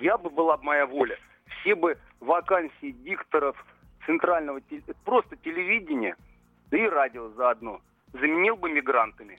Я 0.00 0.16
бы 0.16 0.30
была 0.30 0.56
бы 0.56 0.64
моя 0.64 0.86
воля. 0.86 1.18
Все 1.60 1.74
бы 1.74 1.98
вакансии 2.20 2.92
дикторов, 3.04 3.56
центрального, 4.06 4.60
просто 5.04 5.36
телевидения, 5.36 6.16
да 6.70 6.78
и 6.78 6.86
радио 6.86 7.30
заодно, 7.30 7.80
заменил 8.12 8.56
бы 8.56 8.70
мигрантами. 8.70 9.38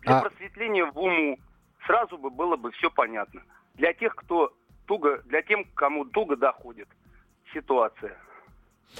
Для 0.00 0.18
а... 0.18 0.22
просветления 0.22 0.86
в 0.86 0.98
уму 0.98 1.38
сразу 1.86 2.18
бы 2.18 2.30
было 2.30 2.56
бы 2.56 2.70
все 2.72 2.90
понятно. 2.90 3.42
Для 3.74 3.92
тех, 3.92 4.14
кто 4.14 4.52
туго, 4.86 5.22
для 5.26 5.42
тем, 5.42 5.64
кому 5.74 6.04
туго 6.04 6.36
доходит 6.36 6.88
ситуация. 7.52 8.16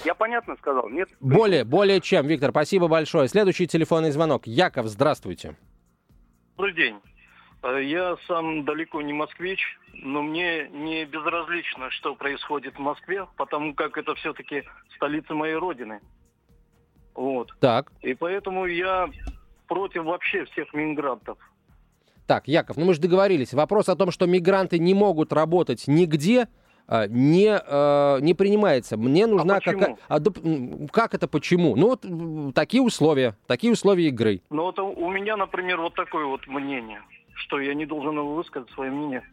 Я 0.03 0.15
понятно 0.15 0.55
сказал, 0.57 0.89
нет? 0.89 1.09
Более, 1.19 1.63
более 1.63 2.01
чем, 2.01 2.25
Виктор, 2.25 2.49
спасибо 2.49 2.87
большое. 2.87 3.27
Следующий 3.27 3.67
телефонный 3.67 4.11
звонок. 4.11 4.47
Яков, 4.47 4.87
здравствуйте. 4.87 5.55
Добрый 6.57 6.73
день. 6.73 6.99
Э, 7.63 7.81
я 7.81 8.17
сам 8.27 8.65
далеко 8.65 9.01
не 9.01 9.13
москвич, 9.13 9.59
но 9.93 10.21
мне 10.21 10.67
не 10.69 11.05
безразлично, 11.05 11.89
что 11.91 12.15
происходит 12.15 12.75
в 12.75 12.79
Москве, 12.79 13.25
потому 13.37 13.73
как 13.73 13.97
это 13.97 14.13
все-таки 14.15 14.63
столица 14.95 15.33
моей 15.33 15.55
родины. 15.55 16.01
Вот. 17.15 17.51
Так. 17.59 17.91
И 18.01 18.13
поэтому 18.13 18.65
я 18.65 19.09
против 19.67 20.03
вообще 20.03 20.45
всех 20.45 20.73
мигрантов. 20.73 21.37
Так, 22.27 22.47
Яков, 22.47 22.77
ну 22.77 22.85
мы 22.85 22.93
же 22.93 23.01
договорились. 23.01 23.53
Вопрос 23.53 23.89
о 23.89 23.95
том, 23.95 24.11
что 24.11 24.25
мигранты 24.25 24.79
не 24.79 24.93
могут 24.93 25.33
работать 25.33 25.85
нигде, 25.87 26.47
а, 26.87 27.07
не, 27.07 27.49
э, 27.49 28.19
не 28.21 28.33
принимается. 28.33 28.97
Мне 28.97 29.27
нужна 29.27 29.57
а 29.57 29.61
какая... 29.61 29.97
А, 30.07 30.19
да, 30.19 30.31
как 30.91 31.13
это 31.13 31.27
почему? 31.27 31.75
Ну 31.75 31.89
вот 31.89 32.53
такие 32.53 32.81
условия, 32.81 33.37
такие 33.47 33.71
условия 33.71 34.07
игры. 34.07 34.41
Ну 34.49 34.63
вот 34.63 34.79
у 34.79 35.09
меня, 35.09 35.37
например, 35.37 35.81
вот 35.81 35.95
такое 35.95 36.25
вот 36.25 36.47
мнение, 36.47 37.01
что 37.43 37.59
я 37.59 37.73
не 37.73 37.85
должен 37.85 38.19
высказать 38.19 38.69
свое 38.71 38.91
мнение. 38.91 39.23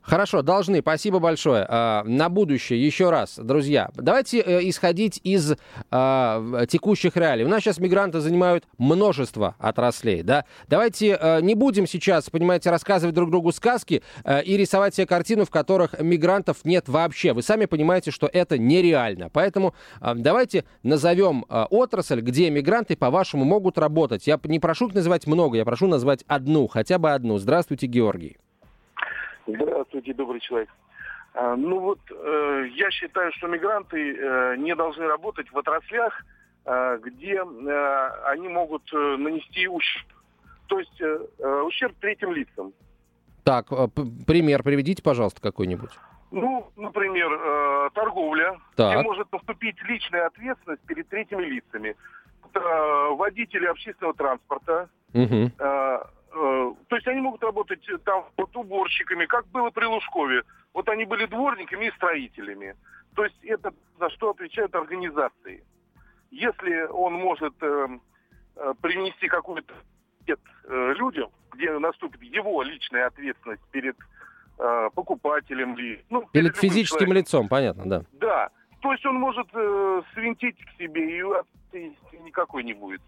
Хорошо, 0.00 0.42
должны. 0.42 0.80
Спасибо 0.80 1.18
большое. 1.18 1.66
А, 1.68 2.02
на 2.04 2.28
будущее 2.28 2.84
еще 2.84 3.10
раз, 3.10 3.38
друзья, 3.38 3.90
давайте 3.94 4.40
э, 4.40 4.68
исходить 4.68 5.20
из 5.22 5.54
а, 5.90 6.66
текущих 6.66 7.16
реалий. 7.16 7.44
У 7.44 7.48
нас 7.48 7.62
сейчас 7.62 7.78
мигранты 7.78 8.20
занимают 8.20 8.64
множество 8.78 9.56
отраслей, 9.58 10.22
да? 10.22 10.46
Давайте 10.68 11.18
э, 11.20 11.40
не 11.42 11.54
будем 11.54 11.86
сейчас, 11.86 12.30
понимаете, 12.30 12.70
рассказывать 12.70 13.14
друг 13.14 13.30
другу 13.30 13.52
сказки 13.52 14.02
э, 14.24 14.42
и 14.42 14.56
рисовать 14.56 14.94
себе 14.94 15.06
картину, 15.06 15.44
в 15.44 15.50
которых 15.50 16.00
мигрантов 16.00 16.64
нет 16.64 16.88
вообще. 16.88 17.32
Вы 17.32 17.42
сами 17.42 17.66
понимаете, 17.66 18.10
что 18.10 18.28
это 18.32 18.58
нереально. 18.58 19.28
Поэтому 19.30 19.74
давайте 20.00 20.64
назовем 20.82 21.44
отрасль, 21.48 22.20
где 22.20 22.50
мигранты, 22.50 22.96
по-вашему, 22.96 23.44
могут 23.44 23.78
работать. 23.78 24.26
Я 24.26 24.40
не 24.44 24.58
прошу 24.58 24.88
их 24.88 24.94
называть 24.94 25.26
много, 25.26 25.58
я 25.58 25.64
прошу 25.64 25.86
назвать 25.86 26.24
одну, 26.26 26.66
хотя 26.66 26.98
бы 26.98 27.12
одну. 27.12 27.38
Здравствуйте, 27.38 27.86
Георгий. 27.86 28.38
Здравствуйте, 29.54 30.14
добрый 30.14 30.40
человек. 30.40 30.68
А, 31.34 31.56
ну 31.56 31.78
вот, 31.80 32.00
э, 32.10 32.66
я 32.74 32.90
считаю, 32.90 33.32
что 33.32 33.46
мигранты 33.46 34.16
э, 34.16 34.56
не 34.56 34.74
должны 34.74 35.06
работать 35.06 35.50
в 35.52 35.58
отраслях, 35.58 36.24
э, 36.64 36.98
где 37.02 37.40
они 37.40 38.48
могут 38.48 38.90
нанести 38.92 39.68
ущерб. 39.68 40.06
То 40.66 40.78
есть 40.78 41.02
ущерб 41.66 41.96
третьим 42.00 42.32
лицам. 42.32 42.72
Так, 43.42 43.66
пример 44.26 44.62
приведите, 44.62 45.02
пожалуйста, 45.02 45.40
какой-нибудь. 45.40 45.90
Ну, 46.30 46.70
например, 46.76 47.90
торговля, 47.92 48.60
так. 48.76 48.94
где 48.94 49.02
может 49.02 49.32
наступить 49.32 49.82
личная 49.82 50.26
ответственность 50.26 50.82
перед 50.82 51.08
третьими 51.08 51.42
лицами. 51.42 51.96
Водители 52.54 53.66
общественного 53.66 54.14
транспорта, 54.14 54.88
угу. 55.12 55.50
Э, 56.32 56.74
то 56.88 56.96
есть 56.96 57.06
они 57.08 57.20
могут 57.20 57.42
работать 57.42 57.86
э, 57.88 57.98
там 57.98 58.24
вот 58.36 58.56
уборщиками, 58.56 59.26
как 59.26 59.46
было 59.48 59.70
при 59.70 59.84
Лужкове. 59.84 60.42
Вот 60.72 60.88
они 60.88 61.04
были 61.04 61.26
дворниками 61.26 61.86
и 61.86 61.90
строителями. 61.92 62.76
То 63.14 63.24
есть 63.24 63.36
это 63.42 63.72
за 63.98 64.10
что 64.10 64.30
отвечают 64.30 64.74
организации. 64.74 65.64
Если 66.30 66.86
он 66.90 67.14
может 67.14 67.54
э, 67.60 67.88
э, 68.56 68.74
принести 68.80 69.28
какой-то 69.28 69.74
э, 70.26 70.94
людям, 70.96 71.30
где 71.52 71.76
наступит 71.78 72.22
его 72.22 72.62
личная 72.62 73.06
ответственность 73.06 73.62
перед 73.72 73.96
э, 74.58 74.90
покупателем 74.94 75.76
ли, 75.76 76.04
ну, 76.08 76.20
перед, 76.32 76.52
перед 76.52 76.56
физическим 76.56 77.06
человеком. 77.06 77.16
лицом, 77.16 77.48
понятно, 77.48 77.84
да. 77.86 78.02
Да. 78.12 78.50
То 78.80 78.92
есть 78.92 79.04
он 79.04 79.16
может 79.16 79.48
э, 79.52 80.02
свинтить 80.14 80.56
к 80.64 80.78
себе 80.78 81.18
и 81.18 81.92
никакой 82.24 82.64
не 82.64 82.72
будет. 82.72 83.02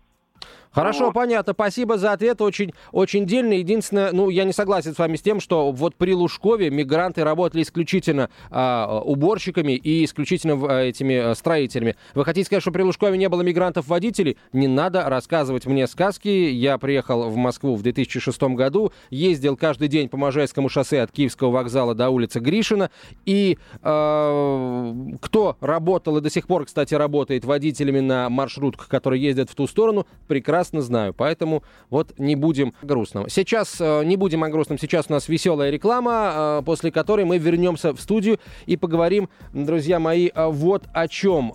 Хорошо, 0.73 1.07
вот. 1.07 1.15
понятно. 1.15 1.53
Спасибо 1.53 1.99
за 1.99 2.13
ответ. 2.13 2.41
Очень, 2.41 2.73
очень 2.93 3.27
дельно. 3.27 3.53
Единственное, 3.53 4.11
ну, 4.13 4.31
я 4.31 4.45
не 4.45 4.53
согласен 4.53 4.95
с 4.95 4.99
вами 4.99 5.17
с 5.17 5.23
тем, 5.23 5.41
что 5.41 5.71
вот 5.71 5.95
при 5.97 6.15
Лужкове 6.15 6.71
мигранты 6.71 7.25
работали 7.25 7.63
исключительно 7.63 8.31
а, 8.51 9.01
уборщиками 9.05 9.73
и 9.73 10.05
исключительно 10.05 10.55
а, 10.55 10.81
этими 10.81 11.17
а, 11.17 11.35
строителями. 11.35 11.97
Вы 12.15 12.25
хотите 12.25 12.47
сказать, 12.47 12.63
что 12.63 12.73
при 12.73 12.83
Лужкове 12.83 13.19
не 13.19 13.29
было 13.29 13.43
мигрантов-водителей? 13.43 14.39
Не 14.53 14.67
надо 14.67 15.09
рассказывать 15.09 15.67
мне 15.67 15.87
сказки. 15.87 16.29
Я 16.29 16.79
приехал 16.79 17.29
в 17.29 17.37
Москву 17.37 17.77
в 17.77 17.83
2006 17.83 18.43
году, 18.43 18.93
ездил 19.11 19.57
каждый 19.57 19.89
день 19.89 20.09
по 20.09 20.17
Можайскому 20.17 20.71
шоссе 20.71 21.03
от 21.03 21.13
Киевского 21.13 21.51
вокзала 21.51 21.95
до 21.95 22.09
улицы 22.09 22.41
Гришина. 22.41 22.91
И 23.27 23.59
э, 23.83 24.95
кто 25.21 25.57
работал 25.61 26.17
и 26.17 26.21
до 26.23 26.31
сих 26.31 26.47
пор, 26.47 26.65
кстати, 26.65 26.95
работает 26.95 27.45
водителями 27.45 28.01
на 28.01 28.31
маршрутках, 28.31 28.89
которые 28.89 29.23
ездят 29.23 29.51
в 29.51 29.55
ту 29.55 29.67
сторону, 29.67 30.07
прекрасно 30.29 30.62
знаю. 30.71 31.15
Поэтому 31.15 31.63
вот 31.91 32.19
не 32.19 32.37
будем 32.37 32.75
грустным. 32.83 33.29
Сейчас 33.29 33.77
э, 33.81 34.05
не 34.05 34.17
будем 34.17 34.45
о 34.45 34.49
грустном. 34.49 34.79
Сейчас 34.79 35.07
у 35.09 35.13
нас 35.13 35.29
веселая 35.29 35.71
реклама, 35.71 36.61
э, 36.61 36.63
после 36.65 36.91
которой 36.91 37.25
мы 37.25 37.39
вернемся 37.39 37.93
в 37.93 38.01
студию 38.01 38.39
и 38.67 38.77
поговорим, 38.77 39.29
друзья 39.53 39.99
мои, 39.99 40.31
э, 40.35 40.47
вот 40.47 40.85
о 40.93 41.09
чем. 41.09 41.53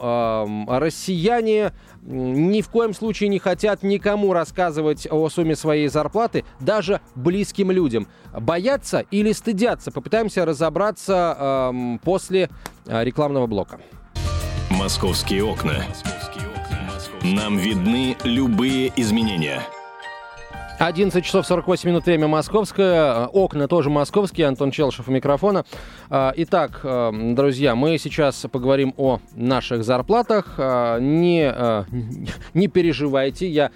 Россияне 0.68 1.72
ни 2.02 2.62
в 2.62 2.70
коем 2.70 2.94
случае 2.94 3.30
не 3.30 3.40
хотят 3.40 3.84
никому 3.84 4.34
рассказывать 4.34 5.08
о 5.10 5.30
сумме 5.30 5.56
своей 5.56 5.88
зарплаты, 5.88 6.46
даже 6.60 7.02
близким 7.16 7.72
людям. 7.72 8.08
Боятся 8.34 9.06
или 9.12 9.32
стыдятся? 9.32 9.92
Попытаемся 9.92 10.46
разобраться 10.46 12.00
после 12.04 12.50
рекламного 12.86 13.48
блока. 13.48 13.80
Московские 14.70 15.44
окна. 15.44 15.86
Нам 17.24 17.58
видны 17.58 18.16
любые 18.24 18.94
изменения. 18.96 19.68
11 20.80 21.26
часов 21.26 21.48
48 21.48 21.90
минут, 21.90 22.06
время 22.06 22.28
московское. 22.28 23.26
Окна 23.26 23.68
тоже 23.68 23.90
московские. 23.90 24.46
Антон 24.46 24.70
Челшев 24.70 25.08
у 25.08 25.12
микрофона. 25.12 25.66
А, 26.12 26.32
итак, 26.36 26.82
э, 26.84 27.12
друзья, 27.34 27.74
мы 27.74 27.98
сейчас 27.98 28.46
поговорим 28.52 28.94
о 28.96 29.20
наших 29.34 29.84
зарплатах. 29.84 30.54
Не, 30.60 31.52
э, 31.52 31.84
не 32.54 32.68
переживайте, 32.68 33.48
я 33.48 33.72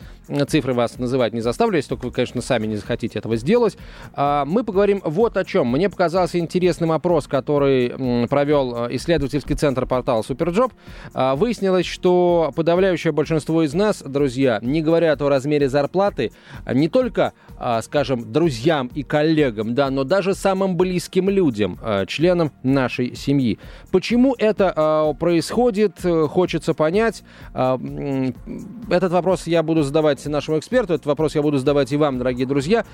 цифры 0.47 0.73
вас 0.73 0.97
называть 0.97 1.33
не 1.33 1.41
заставлю, 1.41 1.75
если 1.75 1.89
только 1.89 2.05
вы, 2.05 2.11
конечно, 2.11 2.41
сами 2.41 2.65
не 2.65 2.77
захотите 2.77 3.19
этого 3.19 3.35
сделать. 3.35 3.77
Мы 4.15 4.63
поговорим 4.63 5.01
вот 5.03 5.35
о 5.35 5.43
чем. 5.43 5.67
Мне 5.67 5.89
показался 5.89 6.39
интересным 6.39 6.93
опрос, 6.93 7.27
который 7.27 8.27
провел 8.27 8.85
э, 8.85 8.95
исследовательский 8.95 9.55
центр 9.55 9.85
портала 9.87 10.21
SuperJob. 10.21 10.71
Выяснилось, 11.13 11.85
что 11.85 12.53
подавляющее 12.55 13.11
большинство 13.11 13.63
из 13.63 13.73
нас, 13.73 14.03
друзья, 14.05 14.59
не 14.61 14.81
говорят 14.81 15.21
о 15.21 15.27
размере 15.27 15.67
зарплаты 15.67 16.31
не 16.71 16.87
только, 16.91 17.33
а, 17.57 17.81
скажем, 17.81 18.31
друзьям 18.31 18.89
и 18.93 19.03
коллегам, 19.03 19.73
да, 19.75 19.89
но 19.89 20.03
даже 20.03 20.33
самым 20.33 20.77
близким 20.77 21.29
людям, 21.29 21.79
членам 22.07 22.51
нашей 22.63 23.15
семьи. 23.15 23.59
Почему 23.91 24.35
это 24.37 25.15
происходит, 25.19 25.99
хочется 26.29 26.73
понять. 26.73 27.23
Этот 27.53 29.11
вопрос 29.11 29.47
я 29.47 29.63
буду 29.63 29.83
задавать 29.83 30.25
нашему 30.25 30.59
эксперту, 30.59 30.93
этот 30.93 31.05
вопрос 31.05 31.35
я 31.35 31.41
буду 31.41 31.57
задавать 31.57 31.91
и 31.91 31.97
вам, 31.97 32.17
дорогие 32.17 32.45
друзья. 32.45 32.85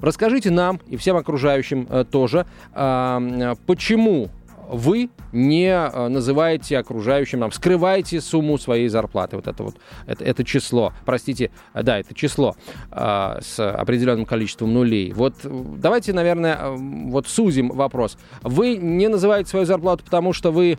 Расскажите 0.00 0.50
нам 0.50 0.80
и 0.86 0.96
всем 0.96 1.16
окружающим 1.16 1.86
э, 1.88 2.04
тоже, 2.04 2.46
а, 2.72 3.54
почему 3.66 4.30
вы 4.68 5.10
не 5.32 5.68
э, 5.68 6.08
называете 6.08 6.78
окружающим 6.78 7.40
нам, 7.40 7.52
скрываете 7.52 8.20
сумму 8.20 8.58
своей 8.58 8.88
зарплаты. 8.88 9.36
Вот 9.36 9.46
это 9.46 9.62
вот, 9.62 9.76
это, 10.06 10.24
это 10.24 10.44
число, 10.44 10.92
простите, 11.04 11.50
э, 11.74 11.82
да, 11.82 11.98
это 11.98 12.14
число 12.14 12.54
э, 12.90 13.38
с 13.40 13.58
определенным 13.58 14.26
количеством 14.26 14.72
нулей. 14.72 15.12
Вот 15.12 15.34
давайте, 15.44 16.12
наверное, 16.12 16.70
вот 16.70 17.26
сузим 17.28 17.68
вопрос. 17.68 18.18
Вы 18.42 18.76
не 18.76 19.08
называете 19.08 19.50
свою 19.50 19.64
зарплату, 19.64 20.04
потому 20.04 20.32
что 20.32 20.50
вы 20.50 20.78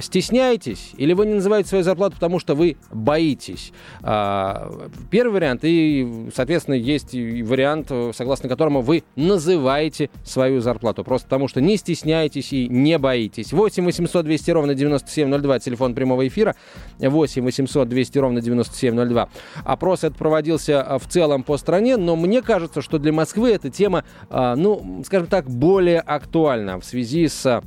стесняетесь, 0.00 0.92
или 0.96 1.12
вы 1.12 1.26
не 1.26 1.34
называете 1.34 1.68
свою 1.68 1.84
зарплату, 1.84 2.14
потому 2.14 2.38
что 2.38 2.54
вы 2.54 2.76
боитесь. 2.92 3.72
А, 4.02 4.88
первый 5.10 5.32
вариант, 5.32 5.60
и, 5.64 6.28
соответственно, 6.34 6.74
есть 6.74 7.12
вариант, 7.12 7.90
согласно 8.14 8.48
которому 8.48 8.82
вы 8.82 9.04
называете 9.16 10.10
свою 10.24 10.60
зарплату, 10.60 11.04
просто 11.04 11.26
потому 11.26 11.48
что 11.48 11.60
не 11.60 11.76
стесняетесь 11.76 12.52
и 12.52 12.68
не 12.68 12.98
боитесь. 12.98 13.52
8 13.52 13.84
800 13.84 14.24
200 14.24 14.50
ровно 14.50 14.74
9702, 14.74 15.58
телефон 15.58 15.94
прямого 15.94 16.26
эфира, 16.26 16.54
8 16.98 17.42
800 17.42 17.88
200 17.88 18.18
ровно 18.18 18.40
9702. 18.40 19.28
Опрос 19.64 20.04
этот 20.04 20.18
проводился 20.18 20.82
а, 20.82 20.98
в 20.98 21.06
целом 21.06 21.42
по 21.42 21.56
стране, 21.56 21.96
но 21.96 22.16
мне 22.16 22.42
кажется, 22.42 22.82
что 22.82 22.98
для 22.98 23.12
Москвы 23.12 23.50
эта 23.50 23.70
тема, 23.70 24.04
а, 24.30 24.54
ну, 24.56 25.02
скажем 25.04 25.26
так, 25.26 25.48
более 25.48 26.00
актуальна 26.00 26.80
в 26.80 26.84
связи 26.84 27.28
с 27.28 27.62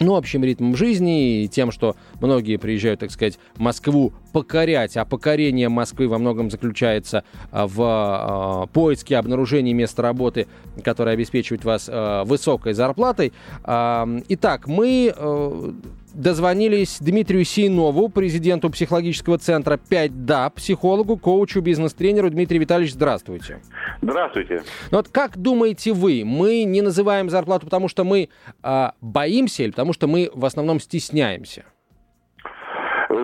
ну, 0.00 0.16
общим 0.16 0.44
ритмом 0.44 0.76
жизни 0.76 1.44
и 1.44 1.48
тем, 1.48 1.70
что 1.70 1.96
многие 2.20 2.56
приезжают, 2.56 3.00
так 3.00 3.10
сказать, 3.10 3.38
Москву 3.56 4.12
покорять, 4.32 4.96
а 4.96 5.04
покорение 5.04 5.68
Москвы 5.68 6.08
во 6.08 6.18
многом 6.18 6.50
заключается 6.50 7.24
а, 7.50 7.66
в 7.66 7.76
а, 7.80 8.66
поиске, 8.66 9.16
обнаружении 9.16 9.72
места 9.72 10.02
работы, 10.02 10.46
которое 10.84 11.12
обеспечивает 11.12 11.64
вас 11.64 11.88
а, 11.90 12.24
высокой 12.24 12.74
зарплатой. 12.74 13.32
Итак, 13.64 14.66
мы 14.66 15.12
э, 15.16 15.72
дозвонились 16.16 16.98
Дмитрию 17.00 17.44
Сейнову, 17.44 18.08
президенту 18.08 18.70
психологического 18.70 19.38
центра 19.38 19.78
5Да, 19.78 20.50
психологу, 20.50 21.16
коучу, 21.16 21.60
бизнес-тренеру. 21.60 22.30
Дмитрий 22.30 22.58
Витальевич, 22.58 22.94
здравствуйте. 22.94 23.60
Здравствуйте. 24.02 24.62
Ну 24.90 24.98
вот 24.98 25.08
как 25.08 25.36
думаете 25.36 25.92
вы, 25.92 26.22
мы 26.24 26.64
не 26.64 26.82
называем 26.82 27.30
зарплату, 27.30 27.66
потому 27.66 27.88
что 27.88 28.04
мы 28.04 28.28
э, 28.62 28.90
боимся 29.00 29.62
или 29.62 29.70
потому 29.70 29.92
что 29.92 30.06
мы 30.06 30.30
в 30.34 30.44
основном 30.44 30.80
стесняемся? 30.80 31.64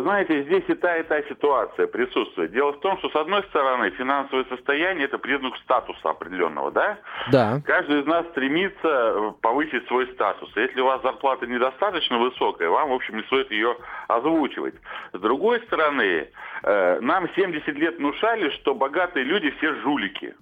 Вы 0.02 0.08
знаете, 0.08 0.42
здесь 0.42 0.64
и 0.66 0.74
та, 0.74 0.96
и 0.96 1.04
та 1.04 1.22
ситуация 1.28 1.86
присутствует. 1.86 2.50
Дело 2.50 2.72
в 2.72 2.80
том, 2.80 2.98
что, 2.98 3.08
с 3.08 3.14
одной 3.14 3.44
стороны, 3.44 3.88
финансовое 3.90 4.44
состояние– 4.46 5.04
это 5.06 5.16
признак 5.16 5.56
статуса 5.58 6.10
определенного, 6.10 6.72
да? 6.72 6.98
Да. 7.30 7.60
Каждый 7.64 8.00
из 8.00 8.06
нас 8.06 8.26
стремится 8.32 9.32
повысить 9.40 9.86
свой 9.86 10.08
статус. 10.14 10.50
Если 10.56 10.80
у 10.80 10.86
вас 10.86 11.00
зарплата 11.02 11.46
недостаточно 11.46 12.18
высокая, 12.18 12.68
вам, 12.68 12.90
в 12.90 12.94
общем, 12.94 13.16
не 13.16 13.22
стоит 13.22 13.52
ее 13.52 13.76
озвучивать. 14.08 14.74
С 15.12 15.20
другой 15.20 15.60
стороны, 15.66 16.26
э, 16.64 16.98
нам 17.00 17.28
70 17.36 17.68
лет 17.68 17.98
внушали, 17.98 18.50
что 18.56 18.74
богатые 18.74 19.24
люди 19.24 19.50
все 19.58 19.72
жулики. 19.82 20.34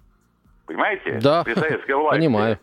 Понимаете? 0.66 1.18
Да, 1.23 1.44
При 1.44 1.53
советской 1.53 1.96
власти. 1.96 2.18
понимаю. 2.18 2.59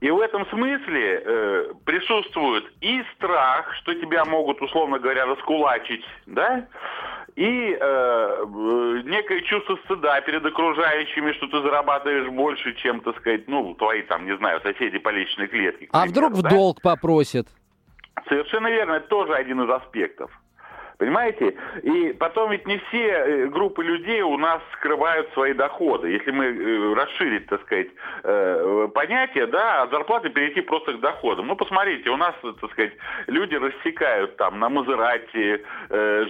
И 0.00 0.10
в 0.10 0.20
этом 0.20 0.46
смысле 0.46 1.22
э, 1.24 1.72
присутствует 1.86 2.64
и 2.80 3.02
страх, 3.14 3.72
что 3.76 3.94
тебя 3.94 4.24
могут, 4.24 4.60
условно 4.60 4.98
говоря, 4.98 5.24
раскулачить, 5.24 6.04
да, 6.26 6.66
и 7.36 7.76
э, 7.80 8.44
некое 9.04 9.40
чувство 9.42 9.76
стыда 9.84 10.20
перед 10.20 10.44
окружающими, 10.44 11.32
что 11.32 11.46
ты 11.48 11.62
зарабатываешь 11.62 12.28
больше, 12.28 12.74
чем, 12.74 13.00
так 13.00 13.16
сказать, 13.18 13.48
ну, 13.48 13.74
твои 13.74 14.02
там, 14.02 14.26
не 14.26 14.36
знаю, 14.36 14.60
соседи 14.60 14.98
по 14.98 15.08
личной 15.08 15.48
клетке. 15.48 15.88
А 15.92 16.06
вдруг 16.06 16.34
в 16.34 16.42
долг 16.42 16.80
попросят? 16.82 17.48
Совершенно 18.28 18.68
верно, 18.68 18.92
это 18.94 19.08
тоже 19.08 19.34
один 19.34 19.62
из 19.62 19.70
аспектов. 19.70 20.30
Понимаете? 20.98 21.56
И 21.82 22.12
потом 22.12 22.52
ведь 22.52 22.66
не 22.66 22.78
все 22.78 23.08
э, 23.08 23.46
группы 23.46 23.82
людей 23.82 24.22
у 24.22 24.36
нас 24.38 24.62
скрывают 24.74 25.28
свои 25.32 25.52
доходы. 25.52 26.08
Если 26.08 26.30
мы 26.30 26.44
э, 26.44 26.94
расширить, 26.94 27.46
так 27.46 27.62
сказать, 27.62 27.88
э, 28.22 28.88
понятие, 28.94 29.46
да, 29.46 29.82
от 29.82 29.90
зарплаты 29.90 30.30
перейти 30.30 30.60
просто 30.60 30.92
к 30.92 31.00
доходам. 31.00 31.48
Ну, 31.48 31.56
посмотрите, 31.56 32.10
у 32.10 32.16
нас, 32.16 32.34
так 32.60 32.70
сказать, 32.70 32.92
люди 33.26 33.56
рассекают 33.56 34.36
там 34.36 34.60
на 34.60 34.68
Мазерати, 34.68 35.64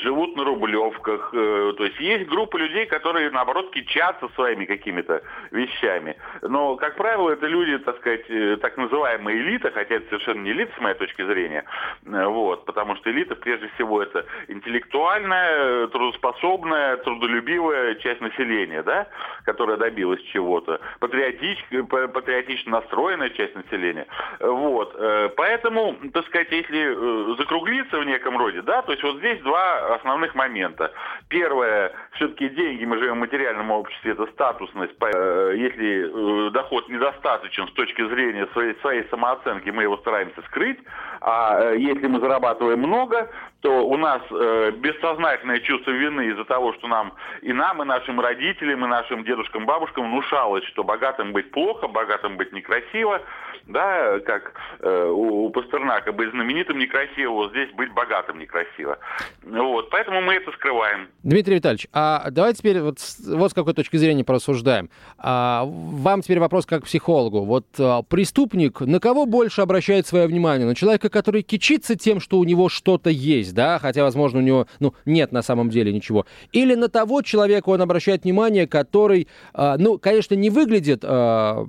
живут 0.03 0.37
на 0.37 0.45
Рублевках. 0.45 1.31
То 1.31 1.85
есть 1.85 2.01
есть 2.01 2.27
группа 2.29 2.57
людей, 2.57 2.87
которые, 2.87 3.31
наоборот, 3.31 3.71
кичатся 3.73 4.29
своими 4.35 4.65
какими-то 4.65 5.23
вещами. 5.51 6.17
Но, 6.43 6.77
как 6.77 6.97
правило, 6.97 7.31
это 7.31 7.47
люди, 7.47 7.79
так 7.79 7.97
сказать, 7.99 8.27
так 8.61 8.77
называемая 8.77 9.37
элита, 9.37 9.71
хотя 9.71 9.97
это 9.97 10.09
совершенно 10.09 10.43
не 10.43 10.53
элита, 10.53 10.73
с 10.77 10.81
моей 10.81 10.97
точки 10.97 11.25
зрения. 11.25 11.65
Вот, 12.05 12.65
потому 12.65 12.97
что 12.97 13.11
элита, 13.11 13.35
прежде 13.35 13.69
всего, 13.75 14.03
это 14.03 14.25
интеллектуальная, 14.55 15.89
трудоспособная, 15.89 16.97
трудолюбивая 16.99 17.97
часть 17.97 18.21
населения, 18.21 18.83
да, 18.83 19.09
которая 19.45 19.77
добилась 19.77 20.23
чего-то, 20.33 20.81
патриотич, 21.01 21.65
патриотично 21.89 22.73
настроенная 22.73 23.31
часть 23.31 23.55
населения. 23.55 24.07
Вот. 24.41 24.95
Э, 24.97 25.31
поэтому, 25.37 25.97
так 26.13 26.27
сказать, 26.27 26.51
если 26.51 27.33
э, 27.33 27.37
закруглиться 27.37 27.99
в 27.99 28.05
неком 28.05 28.39
роде, 28.39 28.63
да, 28.63 28.83
то 28.83 28.93
есть 28.93 29.03
вот 29.03 29.19
здесь 29.19 29.41
два 29.43 29.95
основных 29.97 30.35
момента. 30.35 30.93
Первое, 31.29 31.93
все-таки 32.13 32.49
деньги, 32.51 32.85
мы 32.85 32.99
живем 32.99 33.15
в 33.15 33.21
материальном 33.21 33.71
обществе, 33.71 34.13
это 34.13 34.27
статусность. 34.27 34.95
Э, 35.01 35.53
если 35.57 36.51
доход 36.51 36.89
недостаточен 36.89 37.69
с 37.69 37.73
точки 37.73 38.07
зрения 38.09 38.47
своей, 38.53 38.75
своей 38.81 39.05
самооценки, 39.09 39.71
мы 39.71 39.83
его 39.83 39.97
стараемся 39.99 40.43
скрыть, 40.43 40.79
а 41.21 41.73
если 41.73 42.07
мы 42.07 42.21
зарабатываем 42.21 42.79
много, 42.79 43.31
то 43.65 43.89
у 43.89 43.97
нас 43.97 44.21
э, 44.31 44.73
бессознательное 44.77 45.59
чувство 45.61 45.91
вины 45.91 46.27
из-за 46.27 46.45
того, 46.45 46.75
что 46.75 46.87
нам 46.87 47.15
и 47.41 47.51
нам, 47.51 47.81
и 47.81 47.87
нашим 47.87 48.21
родителям, 48.21 48.85
и 48.85 48.89
нашим 48.89 49.25
дедушкам, 49.25 49.65
бабушкам 49.65 50.11
внушалось, 50.11 50.65
что 50.65 50.85
богатым 50.85 51.33
быть 51.33 51.51
плохо, 51.51 51.89
богатым 51.89 52.37
быть 52.37 52.53
некрасиво, 52.53 53.23
да, 53.67 54.21
как 54.21 54.53
э, 54.81 55.09
у, 55.09 55.47
у 55.47 55.51
Пастернака 55.51 56.13
быть 56.13 56.31
знаменитым 56.33 56.79
некрасиво, 56.79 57.33
вот 57.33 57.51
здесь 57.53 57.71
быть 57.73 57.91
богатым 57.95 58.39
некрасиво. 58.39 58.99
Вот, 59.43 59.89
поэтому 59.89 60.21
мы 60.21 60.35
это 60.35 60.53
скрываем. 60.53 61.09
Дмитрий 61.23 61.55
Витальевич, 61.55 61.87
а 61.95 62.31
давайте 62.31 62.59
теперь 62.59 62.81
вот, 62.81 62.99
вот 63.27 63.51
с 63.51 63.55
какой 63.55 63.73
точки 63.73 63.97
зрения 63.97 64.25
порассуждаем. 64.25 64.91
А, 65.17 65.65
вам 65.65 66.21
теперь 66.21 66.39
вопрос 66.39 66.67
как 66.67 66.85
психологу. 66.85 67.47
Вот 67.47 67.65
а, 67.79 68.03
преступник 68.03 68.83
на 68.83 69.01
кого 69.01 69.25
больше 69.25 69.63
обращает 69.63 70.07
свое 70.07 70.27
внимание? 70.27 70.67
На 70.67 70.75
человека, 70.75 71.09
который 71.09 71.41
кичится 71.41 71.97
тем, 71.97 72.21
что 72.21 72.39
у 72.39 72.45
него 72.45 72.69
что-то 72.69 73.09
есть, 73.09 73.54
да, 73.55 73.79
хотя, 73.79 74.03
возможно, 74.03 74.41
у 74.41 74.43
него, 74.43 74.67
ну, 74.81 74.95
нет 75.07 75.33
на 75.33 75.43
самом 75.43 75.71
деле 75.71 75.93
ничего. 75.93 76.27
Или 76.53 76.75
на 76.75 76.89
того 76.89 77.23
человека 77.23 77.69
он 77.71 77.81
обращает 77.81 78.25
внимание, 78.25 78.67
который, 78.67 79.29
а, 79.53 79.77
ну, 79.79 79.99
конечно, 79.99 80.35
не 80.35 80.51
выглядит 80.51 81.01
а, 81.05 81.67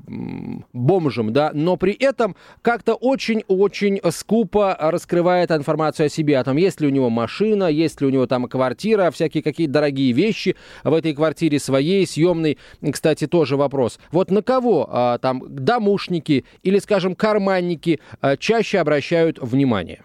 бомжем, 0.73 1.31
да, 1.31 1.51
но 1.53 1.77
при 1.77 1.93
этом 1.93 2.35
как-то 2.61 2.95
очень-очень 2.95 4.01
скупо 4.11 4.75
раскрывает 4.79 5.51
информацию 5.51 6.07
о 6.07 6.09
себе, 6.09 6.37
о 6.37 6.43
том, 6.43 6.57
есть 6.57 6.81
ли 6.81 6.87
у 6.87 6.91
него 6.91 7.09
машина, 7.09 7.65
есть 7.65 8.01
ли 8.01 8.07
у 8.07 8.09
него 8.09 8.25
там 8.25 8.47
квартира, 8.47 9.11
всякие 9.11 9.43
какие-то 9.43 9.73
дорогие 9.73 10.11
вещи 10.11 10.55
в 10.83 10.93
этой 10.93 11.13
квартире 11.13 11.59
своей, 11.59 12.05
съемной, 12.07 12.57
кстати, 12.91 13.27
тоже 13.27 13.57
вопрос. 13.57 13.99
Вот 14.11 14.31
на 14.31 14.41
кого 14.41 14.89
а, 14.89 15.17
там 15.19 15.43
домушники 15.47 16.45
или, 16.63 16.79
скажем, 16.79 17.15
карманники 17.15 17.99
а, 18.21 18.37
чаще 18.37 18.79
обращают 18.79 19.39
внимание? 19.39 20.01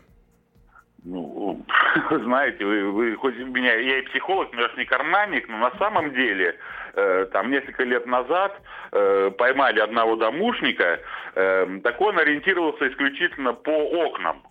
Ну, 1.05 1.65
знаете, 2.11 2.65
вы, 2.65 2.91
вы 2.91 3.17
хоть 3.17 3.37
меня, 3.37 3.75
я 3.75 3.99
и 3.99 4.03
психолог, 4.03 4.53
но 4.53 4.63
я 4.63 4.69
же 4.69 4.77
не 4.77 4.85
карманник, 4.85 5.49
но 5.49 5.59
на 5.59 5.71
самом 5.79 6.13
деле 6.13 6.59
Э, 6.95 7.27
там 7.33 7.51
несколько 7.51 7.85
лет 7.85 8.07
назад 8.07 8.61
э, 8.93 9.31
поймали 9.39 9.81
одного 9.81 10.17
домушника, 10.17 11.01
э, 11.35 11.81
так 11.85 12.01
он 12.01 12.19
ориентировался 12.19 12.89
исключительно 12.89 13.53
по 13.53 13.71
окнам. 13.71 14.43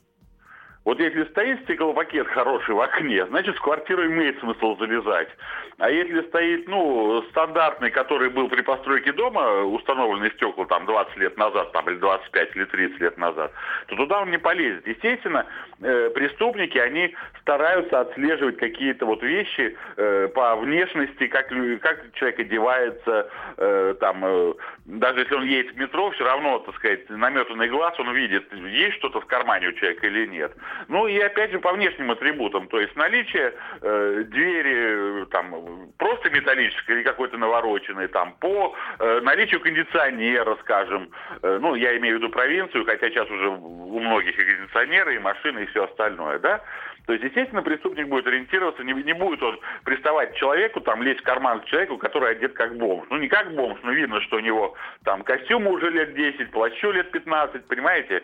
Вот 0.89 0.99
если 0.99 1.23
стоит 1.25 1.61
стеклопакет 1.65 2.25
хороший 2.29 2.73
в 2.73 2.81
окне, 2.81 3.23
значит 3.27 3.55
в 3.55 3.61
квартиру 3.61 4.07
имеет 4.07 4.39
смысл 4.39 4.75
залезать. 4.75 5.29
А 5.77 5.91
если 5.91 6.23
стоит, 6.23 6.67
ну, 6.67 7.21
стандартный, 7.29 7.91
который 7.91 8.31
был 8.31 8.49
при 8.49 8.63
постройке 8.63 9.11
дома, 9.11 9.61
установленный 9.65 10.31
стекла 10.31 10.65
там 10.65 10.87
20 10.87 11.17
лет 11.17 11.37
назад, 11.37 11.71
там, 11.73 11.87
или 11.91 11.97
25, 11.97 12.55
или 12.55 12.65
30 12.65 13.01
лет 13.01 13.17
назад, 13.19 13.51
то 13.85 13.95
туда 13.97 14.21
он 14.21 14.31
не 14.31 14.39
полезет. 14.39 14.87
Естественно, 14.87 15.45
э, 15.79 16.09
преступники, 16.09 16.79
они 16.79 17.13
стараются 17.41 17.99
отслеживать 17.99 18.57
какие-то 18.57 19.05
вот 19.05 19.21
вещи 19.21 19.77
э, 19.95 20.27
по 20.33 20.55
внешности, 20.55 21.27
как, 21.27 21.49
как 21.81 22.13
человек 22.13 22.39
одевается, 22.39 23.29
э, 23.57 23.95
там, 23.99 24.55
даже 24.85 25.19
если 25.19 25.35
он 25.35 25.43
едет 25.43 25.75
в 25.75 25.77
метро, 25.77 26.09
все 26.11 26.25
равно, 26.25 26.57
так 26.59 26.75
сказать, 26.77 27.07
наметанный 27.09 27.69
глаз, 27.69 27.93
он 27.99 28.11
видит, 28.15 28.51
есть 28.53 28.97
что-то 28.97 29.21
в 29.21 29.27
кармане 29.27 29.67
у 29.67 29.71
человека 29.73 30.07
или 30.07 30.25
нет. 30.25 30.51
Ну 30.87 31.07
и 31.07 31.19
опять 31.19 31.51
же 31.51 31.59
по 31.59 31.73
внешним 31.73 32.11
атрибутам, 32.11 32.67
то 32.67 32.79
есть 32.79 32.95
наличие 32.95 33.53
э, 33.81 34.23
двери, 34.27 35.25
там, 35.25 35.91
просто 35.97 36.29
металлической 36.29 36.91
или 36.97 37.03
какой-то 37.03 37.37
навороченной, 37.37 38.07
там, 38.07 38.33
по 38.39 38.75
э, 38.99 39.19
наличию 39.21 39.59
кондиционера, 39.61 40.57
скажем, 40.61 41.09
э, 41.41 41.59
ну, 41.61 41.75
я 41.75 41.97
имею 41.97 42.17
в 42.17 42.19
виду 42.19 42.29
провинцию, 42.31 42.85
хотя 42.85 43.09
сейчас 43.09 43.29
уже 43.29 43.49
у 43.49 43.99
многих 43.99 44.37
и 44.39 44.45
кондиционеры, 44.45 45.15
и 45.15 45.19
машины, 45.19 45.59
и 45.59 45.65
все 45.67 45.85
остальное, 45.85 46.39
да, 46.39 46.61
то 47.09 47.13
есть, 47.13 47.25
естественно, 47.25 47.63
преступник 47.63 48.07
будет 48.07 48.27
ориентироваться, 48.27 48.83
не, 48.83 48.93
не 48.93 49.13
будет 49.13 49.41
он 49.41 49.59
приставать 49.83 50.33
к 50.33 50.35
человеку, 50.35 50.79
там, 50.79 51.01
лезть 51.01 51.21
в 51.21 51.23
карман 51.23 51.61
к 51.61 51.65
человеку, 51.65 51.97
который 51.97 52.29
одет 52.29 52.53
как 52.53 52.77
бомж. 52.77 53.07
Ну, 53.09 53.17
не 53.17 53.27
как 53.27 53.51
бомж, 53.55 53.79
но 53.81 53.91
видно, 53.93 54.21
что 54.21 54.37
у 54.37 54.41
него 54.41 54.75
там 55.03 55.23
костюму 55.23 55.71
уже 55.71 55.89
лет 55.89 56.13
10, 56.13 56.51
плащу 56.51 56.91
лет 56.91 57.09
15, 57.09 57.65
понимаете? 57.65 58.21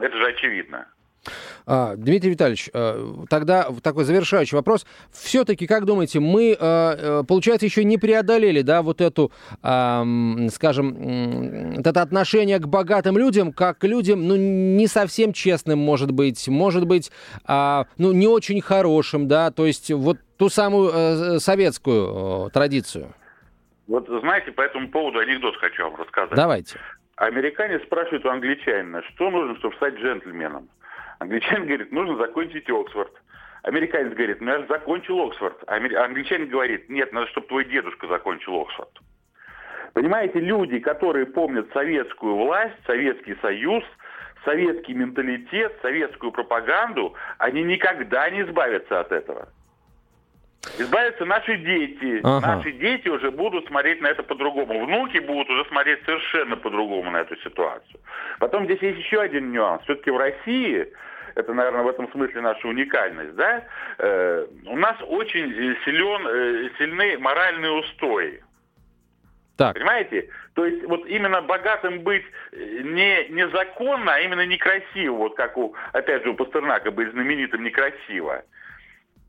Это 0.00 0.16
же 0.16 0.24
очевидно. 0.24 0.88
А, 1.66 1.96
Дмитрий 1.96 2.30
Витальевич, 2.30 2.70
э, 2.72 3.04
тогда 3.28 3.68
такой 3.82 4.04
завершающий 4.04 4.56
вопрос. 4.56 4.86
Все-таки, 5.12 5.66
как 5.66 5.84
думаете, 5.84 6.20
мы, 6.20 6.52
э, 6.52 6.56
э, 6.60 7.22
получается, 7.26 7.66
еще 7.66 7.84
не 7.84 7.98
преодолели, 7.98 8.62
да, 8.62 8.82
вот 8.82 9.00
эту, 9.00 9.30
скажем, 9.60 10.96
это 11.78 12.02
отношение 12.02 12.58
к 12.58 12.66
богатым 12.66 13.18
людям, 13.18 13.52
как 13.52 13.78
к 13.78 13.84
людям, 13.84 14.26
ну, 14.26 14.36
не 14.36 14.86
совсем 14.86 15.32
честным, 15.32 15.78
может 15.78 16.10
быть, 16.12 16.48
может 16.48 16.86
быть, 16.86 17.10
а, 17.44 17.86
ну, 17.98 18.12
не 18.12 18.26
очень 18.26 18.60
хорошим, 18.60 19.28
да, 19.28 19.50
то 19.50 19.66
есть 19.66 19.90
вот 19.90 20.18
ту 20.36 20.48
самую 20.48 21.40
советскую 21.40 22.50
традицию. 22.50 23.14
Вот 23.86 24.06
знаете, 24.06 24.52
по 24.52 24.62
этому 24.62 24.88
поводу 24.88 25.18
анекдот 25.18 25.56
хочу 25.56 25.82
вам 25.84 25.96
рассказать. 25.96 26.34
Давайте. 26.34 26.78
Американец 27.16 27.82
спрашивает 27.82 28.24
у 28.24 28.28
англичанина, 28.28 29.02
что 29.14 29.30
нужно, 29.30 29.56
чтобы 29.58 29.74
стать 29.76 29.94
джентльменом. 29.94 30.68
Англичанин 31.18 31.66
говорит, 31.66 31.92
нужно 31.92 32.16
закончить 32.16 32.70
Оксфорд. 32.70 33.12
Американец 33.62 34.12
говорит, 34.14 34.40
ну 34.40 34.50
я 34.50 34.58
же 34.60 34.66
закончил 34.68 35.20
Оксфорд. 35.20 35.62
А 35.66 35.76
англичанин 35.76 36.48
говорит, 36.48 36.88
нет, 36.88 37.12
надо, 37.12 37.26
чтобы 37.28 37.48
твой 37.48 37.64
дедушка 37.64 38.06
закончил 38.06 38.60
Оксфорд. 38.60 38.90
Понимаете, 39.94 40.38
люди, 40.40 40.78
которые 40.78 41.26
помнят 41.26 41.68
советскую 41.72 42.36
власть, 42.36 42.76
Советский 42.86 43.34
Союз, 43.42 43.82
советский 44.44 44.94
менталитет, 44.94 45.76
советскую 45.82 46.30
пропаганду, 46.30 47.14
они 47.38 47.62
никогда 47.64 48.30
не 48.30 48.42
избавятся 48.42 49.00
от 49.00 49.10
этого. 49.12 49.48
Избавятся 50.78 51.24
наши 51.24 51.56
дети. 51.56 52.20
Ага. 52.22 52.56
Наши 52.56 52.72
дети 52.72 53.08
уже 53.08 53.30
будут 53.30 53.66
смотреть 53.66 54.00
на 54.00 54.08
это 54.08 54.22
по-другому. 54.22 54.86
Внуки 54.86 55.18
будут 55.18 55.48
уже 55.50 55.64
смотреть 55.66 56.04
совершенно 56.04 56.56
по-другому 56.56 57.10
на 57.10 57.18
эту 57.18 57.36
ситуацию. 57.36 58.00
Потом 58.38 58.64
здесь 58.64 58.80
есть 58.82 58.98
еще 58.98 59.20
один 59.20 59.52
нюанс. 59.52 59.82
Все-таки 59.84 60.10
в 60.10 60.16
России 60.16 60.92
это, 61.34 61.52
наверное, 61.52 61.82
в 61.82 61.88
этом 61.88 62.10
смысле 62.12 62.40
наша 62.40 62.66
уникальность, 62.68 63.34
да, 63.34 63.64
э, 63.98 64.46
у 64.66 64.76
нас 64.76 64.96
очень 65.02 65.76
силен, 65.84 66.26
э, 66.26 66.70
сильны 66.78 67.18
моральные 67.18 67.72
устои. 67.72 68.42
Так. 69.56 69.74
Понимаете? 69.74 70.28
То 70.54 70.64
есть 70.64 70.84
вот 70.84 71.04
именно 71.06 71.42
богатым 71.42 72.00
быть 72.00 72.24
э, 72.52 72.56
не 72.82 73.28
незаконно, 73.28 74.14
а 74.14 74.20
именно 74.20 74.46
некрасиво, 74.46 75.16
вот 75.16 75.36
как 75.36 75.56
у, 75.58 75.74
опять 75.92 76.22
же, 76.22 76.30
у 76.30 76.34
Пастернака 76.34 76.92
быть 76.92 77.10
знаменитым 77.10 77.64
некрасиво. 77.64 78.44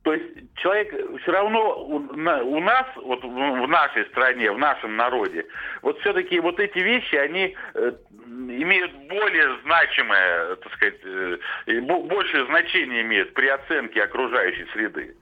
То 0.03 0.13
есть 0.13 0.55
человек 0.55 0.93
все 1.21 1.31
равно 1.31 1.83
у, 1.83 2.59
нас, 2.59 2.85
вот 2.95 3.23
в 3.23 3.67
нашей 3.67 4.05
стране, 4.05 4.51
в 4.51 4.57
нашем 4.57 4.95
народе, 4.95 5.45
вот 5.81 5.99
все-таки 5.99 6.39
вот 6.39 6.59
эти 6.59 6.79
вещи, 6.79 7.15
они 7.15 7.55
э, 7.73 7.91
имеют 8.49 8.93
более 9.07 9.57
значимое, 9.63 10.55
так 10.55 10.73
сказать, 10.73 10.99
э, 11.03 11.37
большее 11.81 12.45
значение 12.45 13.01
имеют 13.01 13.33
при 13.33 13.47
оценке 13.47 14.03
окружающей 14.03 14.65
среды. 14.73 15.15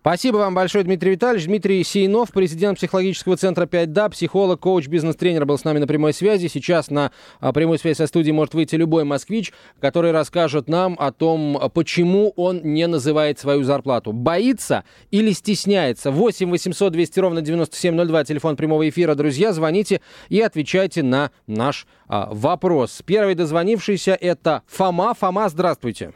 Спасибо 0.00 0.38
вам 0.38 0.54
большое, 0.54 0.82
Дмитрий 0.82 1.10
Витальевич. 1.10 1.44
Дмитрий 1.44 1.84
Сейнов, 1.84 2.30
президент 2.32 2.78
психологического 2.78 3.36
центра 3.36 3.66
5Да, 3.66 4.08
психолог, 4.08 4.58
коуч, 4.58 4.88
бизнес-тренер 4.88 5.44
был 5.44 5.58
с 5.58 5.64
нами 5.64 5.78
на 5.78 5.86
прямой 5.86 6.14
связи. 6.14 6.46
Сейчас 6.46 6.88
на 6.88 7.12
а, 7.38 7.52
прямой 7.52 7.78
связи 7.78 7.98
со 7.98 8.06
студией 8.06 8.32
может 8.32 8.54
выйти 8.54 8.76
любой 8.76 9.04
москвич, 9.04 9.52
который 9.78 10.12
расскажет 10.12 10.70
нам 10.70 10.96
о 10.98 11.12
том, 11.12 11.60
почему 11.74 12.32
он 12.36 12.62
не 12.62 12.86
называет 12.86 13.38
свою 13.38 13.62
зарплату. 13.62 14.14
Боится 14.14 14.84
или 15.10 15.32
стесняется? 15.32 16.10
8 16.10 16.48
800 16.48 16.92
200 16.94 17.20
ровно 17.20 17.42
9702, 17.42 18.24
телефон 18.24 18.56
прямого 18.56 18.88
эфира. 18.88 19.14
Друзья, 19.14 19.52
звоните 19.52 20.00
и 20.30 20.40
отвечайте 20.40 21.02
на 21.02 21.30
наш 21.46 21.86
а, 22.08 22.30
вопрос. 22.32 23.02
Первый 23.04 23.34
дозвонившийся 23.34 24.16
это 24.18 24.62
Фома. 24.66 25.12
Фома, 25.12 25.50
здравствуйте. 25.50 26.14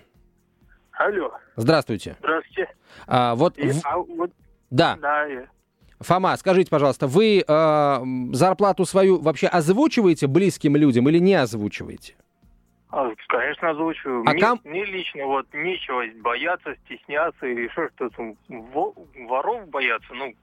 Алло. 0.97 1.32
Здравствуйте. 1.57 2.16
Здравствуйте. 2.20 2.68
А, 3.07 3.34
вот, 3.34 3.59
и, 3.59 3.70
а, 3.84 3.99
вот... 3.99 4.30
Да. 4.70 4.97
Да, 5.01 5.24
я... 5.24 5.47
Фома, 6.01 6.36
скажите, 6.36 6.70
пожалуйста, 6.70 7.07
вы 7.07 7.42
э, 7.47 7.99
зарплату 8.32 8.84
свою 8.84 9.20
вообще 9.20 9.47
озвучиваете 9.47 10.26
близким 10.26 10.76
людям 10.76 11.09
или 11.09 11.18
не 11.18 11.34
озвучиваете? 11.34 12.14
А, 12.90 13.11
конечно, 13.28 13.70
озвучиваю. 13.70 14.22
А 14.26 14.32
мне, 14.32 14.40
ком... 14.40 14.61
мне 14.64 14.84
лично 14.84 15.24
вот 15.26 15.47
нечего 15.53 16.05
бояться, 16.20 16.74
стесняться 16.84 17.47
или 17.47 17.68
что, 17.68 17.88
что 17.95 18.11
там, 18.11 18.36
воров 19.26 19.68
бояться, 19.68 20.12
ну, 20.14 20.34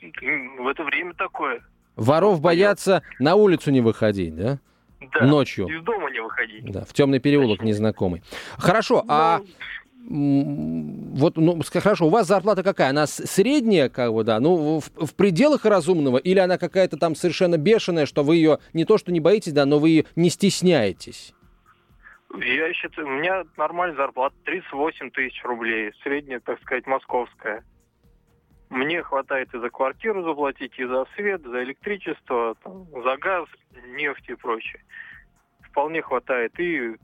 в 0.00 0.66
это 0.66 0.84
время 0.84 1.14
такое. 1.14 1.62
Воров 1.96 2.40
боятся 2.40 3.02
на 3.18 3.34
улицу 3.34 3.70
не 3.70 3.80
выходить, 3.80 4.34
да? 4.34 4.58
Да. 5.00 5.26
Ночью. 5.26 5.66
Из 5.66 5.82
дома 5.82 6.10
не 6.10 6.20
выходить. 6.20 6.64
Да, 6.70 6.84
в 6.84 6.92
темный 6.92 7.20
переулок 7.20 7.58
Точно. 7.58 7.68
незнакомый. 7.68 8.22
Хорошо, 8.58 9.04
а 9.08 9.38
ну... 9.38 9.44
а 9.44 9.80
вот, 10.10 11.36
ну, 11.36 11.60
хорошо, 11.72 12.06
у 12.06 12.10
вас 12.10 12.26
зарплата 12.26 12.62
какая? 12.62 12.90
Она 12.90 13.06
средняя, 13.06 13.88
как 13.88 14.12
бы, 14.12 14.24
да, 14.24 14.40
ну, 14.40 14.80
в, 14.80 15.06
в 15.06 15.14
пределах 15.14 15.64
разумного, 15.64 16.18
или 16.18 16.38
она 16.38 16.58
какая-то 16.58 16.96
там 16.96 17.14
совершенно 17.14 17.58
бешеная, 17.58 18.06
что 18.06 18.24
вы 18.24 18.36
ее 18.36 18.58
не 18.72 18.84
то 18.84 18.98
что 18.98 19.12
не 19.12 19.20
боитесь, 19.20 19.52
да, 19.52 19.66
но 19.66 19.78
вы 19.78 19.90
ее 19.90 20.04
не 20.16 20.30
стесняетесь? 20.30 21.34
Я 22.38 22.72
считаю, 22.72 23.08
у 23.08 23.10
меня 23.10 23.44
нормальная 23.56 23.96
зарплата 23.96 24.34
38 24.44 25.10
тысяч 25.10 25.42
рублей, 25.44 25.92
средняя, 26.02 26.40
так 26.40 26.60
сказать, 26.62 26.86
московская. 26.86 27.64
Мне 28.70 29.02
хватает 29.02 29.52
и 29.52 29.58
за 29.58 29.68
квартиру 29.68 30.22
заплатить, 30.22 30.78
и 30.78 30.84
за 30.84 31.04
свет, 31.16 31.42
за 31.42 31.64
электричество, 31.64 32.54
там, 32.62 32.86
за 33.02 33.16
газ, 33.16 33.48
нефть 33.96 34.28
и 34.28 34.34
прочее. 34.34 34.80
Вполне 35.62 36.02
хватает 36.02 36.58
и 36.60 36.94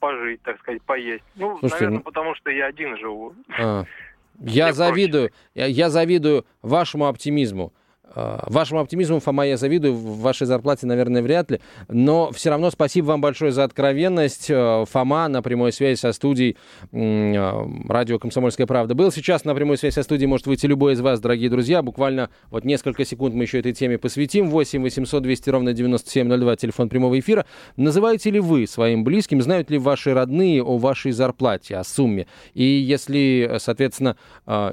пожить, 0.00 0.42
так 0.42 0.58
сказать, 0.60 0.82
поесть. 0.82 1.24
Ну, 1.34 1.58
Слушайте, 1.58 1.74
наверное, 1.74 1.98
ну... 1.98 2.02
потому 2.02 2.34
что 2.34 2.50
я 2.50 2.66
один 2.66 2.96
живу. 2.96 3.34
А, 3.58 3.84
я 4.38 4.72
завидую, 4.72 5.32
я, 5.54 5.66
я 5.66 5.90
завидую 5.90 6.46
вашему 6.62 7.06
оптимизму. 7.06 7.74
А, 8.14 8.44
вашему 8.46 8.80
оптимизму, 8.80 9.20
Фома, 9.20 9.46
я 9.46 9.56
завидую, 9.56 9.94
в 9.94 10.20
вашей 10.20 10.46
зарплате, 10.46 10.86
наверное, 10.86 11.22
вряд 11.22 11.50
ли. 11.50 11.60
Но 11.88 12.30
все 12.32 12.50
равно 12.50 12.70
спасибо 12.70 13.06
вам 13.06 13.20
большое 13.20 13.52
за 13.52 13.64
откровенность. 13.64 14.50
А, 14.50 14.84
Фома 14.86 15.28
на 15.28 15.42
прямой 15.42 15.72
связи 15.72 15.98
со 15.98 16.12
студией 16.12 16.56
а, 16.92 17.68
радио 17.88 18.18
«Комсомольская 18.18 18.66
правда» 18.66 18.94
был. 18.94 19.10
Сейчас 19.10 19.44
на 19.44 19.54
прямой 19.54 19.76
связи 19.76 19.94
со 19.94 20.02
студией 20.02 20.28
может 20.28 20.46
выйти 20.46 20.66
любой 20.66 20.94
из 20.94 21.00
вас, 21.00 21.20
дорогие 21.20 21.50
друзья. 21.50 21.82
Буквально 21.82 22.30
вот 22.50 22.64
несколько 22.64 23.04
секунд 23.04 23.34
мы 23.34 23.44
еще 23.44 23.58
этой 23.58 23.72
теме 23.72 23.98
посвятим. 23.98 24.50
8 24.50 24.82
800 24.82 25.22
200 25.22 25.50
ровно 25.50 25.72
9702, 25.72 26.56
телефон 26.56 26.88
прямого 26.88 27.18
эфира. 27.18 27.44
Называете 27.76 28.30
ли 28.30 28.40
вы 28.40 28.66
своим 28.66 29.04
близким, 29.04 29.42
знают 29.42 29.70
ли 29.70 29.78
ваши 29.78 30.14
родные 30.14 30.62
о 30.62 30.78
вашей 30.78 31.12
зарплате, 31.12 31.76
о 31.76 31.84
сумме? 31.84 32.26
И 32.54 32.64
если, 32.64 33.56
соответственно, 33.58 34.16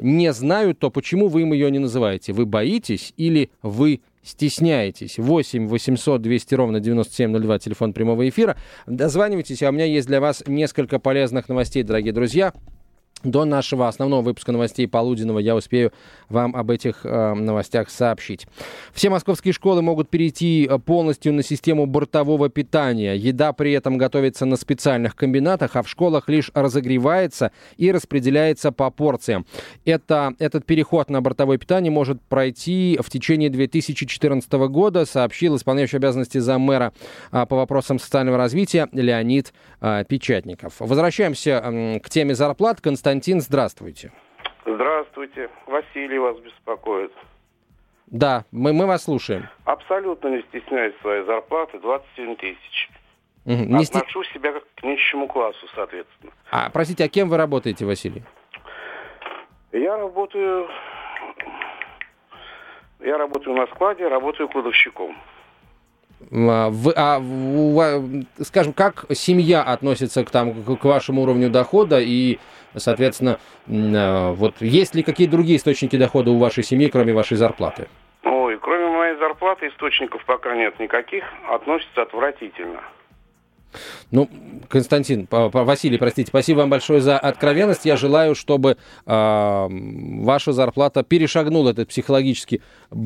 не 0.01 0.31
знают, 0.31 0.79
то 0.79 0.89
почему 0.89 1.27
вы 1.27 1.41
им 1.41 1.53
ее 1.53 1.71
не 1.71 1.79
называете? 1.79 2.33
Вы 2.33 2.45
боитесь 2.45 3.13
или 3.27 3.49
вы 3.61 4.01
стесняетесь. 4.23 5.17
8 5.17 5.67
800 5.67 6.21
200 6.21 6.55
ровно 6.55 6.79
9702, 6.79 7.59
телефон 7.59 7.93
прямого 7.93 8.27
эфира. 8.27 8.57
Дозванивайтесь, 8.87 9.63
а 9.63 9.69
у 9.69 9.71
меня 9.71 9.85
есть 9.85 10.07
для 10.07 10.19
вас 10.19 10.43
несколько 10.47 10.99
полезных 10.99 11.49
новостей, 11.49 11.83
дорогие 11.83 12.13
друзья. 12.13 12.53
До 13.23 13.45
нашего 13.45 13.87
основного 13.87 14.21
выпуска 14.21 14.51
новостей 14.51 14.85
полуденного 14.85 15.39
я 15.39 15.55
успею 15.55 15.93
вам 16.27 16.55
об 16.55 16.71
этих 16.71 17.05
э, 17.05 17.33
новостях 17.33 17.89
сообщить. 17.89 18.47
Все 18.91 19.09
московские 19.09 19.53
школы 19.53 19.81
могут 19.81 20.09
перейти 20.09 20.67
э, 20.69 20.77
полностью 20.77 21.33
на 21.33 21.41
систему 21.41 21.85
бортового 21.85 22.49
питания. 22.49 23.15
Еда 23.15 23.53
при 23.53 23.71
этом 23.71 23.97
готовится 23.97 24.45
на 24.45 24.57
специальных 24.57 25.15
комбинатах, 25.15 25.77
а 25.77 25.83
в 25.83 25.89
школах 25.89 26.27
лишь 26.27 26.51
разогревается 26.53 27.53
и 27.77 27.93
распределяется 27.93 28.73
по 28.73 28.89
порциям. 28.89 29.45
Это, 29.85 30.33
этот 30.39 30.65
переход 30.65 31.09
на 31.09 31.21
бортовое 31.21 31.57
питание 31.57 31.91
может 31.91 32.21
пройти 32.23 32.99
в 33.01 33.09
течение 33.09 33.49
2014 33.49 34.51
года, 34.51 35.05
сообщил 35.05 35.55
исполняющий 35.55 35.95
обязанности 35.95 36.39
заммэра 36.39 36.91
э, 37.31 37.45
по 37.45 37.55
вопросам 37.55 37.99
социального 37.99 38.37
развития 38.37 38.89
Леонид 38.91 39.53
э, 39.79 40.03
Печатников. 40.09 40.73
Возвращаемся 40.79 41.61
э, 41.63 41.99
к 42.01 42.09
теме 42.09 42.35
зарплат. 42.35 42.81
Константин 42.81 43.12
Константин, 43.13 43.41
здравствуйте. 43.41 44.11
Здравствуйте. 44.65 45.47
Василий 45.67 46.17
вас 46.17 46.35
беспокоит. 46.39 47.11
Да, 48.07 48.43
мы, 48.51 48.73
мы 48.73 48.87
вас 48.87 49.03
слушаем. 49.03 49.47
Абсолютно 49.65 50.29
не 50.29 50.41
стесняюсь 50.41 50.95
своей 51.01 51.23
зарплаты, 51.25 51.77
27 51.79 52.35
тысяч. 52.37 52.89
Угу. 53.45 53.53
Не 53.53 53.83
Отношу 53.83 54.23
сти... 54.23 54.33
себя 54.33 54.53
к 54.53 54.83
нищему 54.83 55.27
классу, 55.27 55.67
соответственно. 55.75 56.31
А, 56.49 56.71
простите, 56.71 57.03
а 57.03 57.07
кем 57.07 57.29
вы 57.29 57.37
работаете, 57.37 57.85
Василий? 57.85 58.23
Я 59.71 59.95
работаю... 59.95 60.67
Я 62.99 63.19
работаю 63.19 63.55
на 63.55 63.67
складе, 63.67 64.07
работаю 64.07 64.49
кладовщиком. 64.49 65.15
А, 66.31 66.69
вы, 66.69 66.93
а, 66.95 67.21
скажем, 68.41 68.73
как 68.73 69.05
семья 69.13 69.61
относится 69.61 70.25
к, 70.25 70.31
там, 70.31 70.63
к 70.63 70.83
вашему 70.83 71.21
уровню 71.21 71.51
дохода 71.51 71.99
и 71.99 72.39
Соответственно, 72.75 73.39
э, 73.67 74.31
вот 74.33 74.55
есть 74.61 74.95
ли 74.95 75.03
какие-то 75.03 75.33
другие 75.33 75.57
источники 75.57 75.97
дохода 75.97 76.31
у 76.31 76.37
вашей 76.37 76.63
семьи, 76.63 76.89
кроме 76.89 77.13
вашей 77.13 77.37
зарплаты? 77.37 77.87
Ой, 78.23 78.57
кроме 78.59 78.87
моей 78.87 79.15
зарплаты 79.17 79.67
источников 79.67 80.23
пока 80.25 80.55
нет 80.55 80.79
никаких. 80.79 81.23
Относится 81.49 82.01
отвратительно. 82.01 82.81
Ну, 84.11 84.29
Константин, 84.69 85.27
Василий, 85.29 85.97
простите, 85.97 86.27
спасибо 86.27 86.59
вам 86.59 86.69
большое 86.69 87.01
за 87.01 87.17
откровенность. 87.17 87.85
Я 87.85 87.97
желаю, 87.97 88.35
чтобы 88.35 88.77
э, 89.05 89.67
ваша 89.69 90.53
зарплата 90.53 91.03
перешагнула 91.03 91.71
этот 91.71 91.89
психологически, 91.89 92.61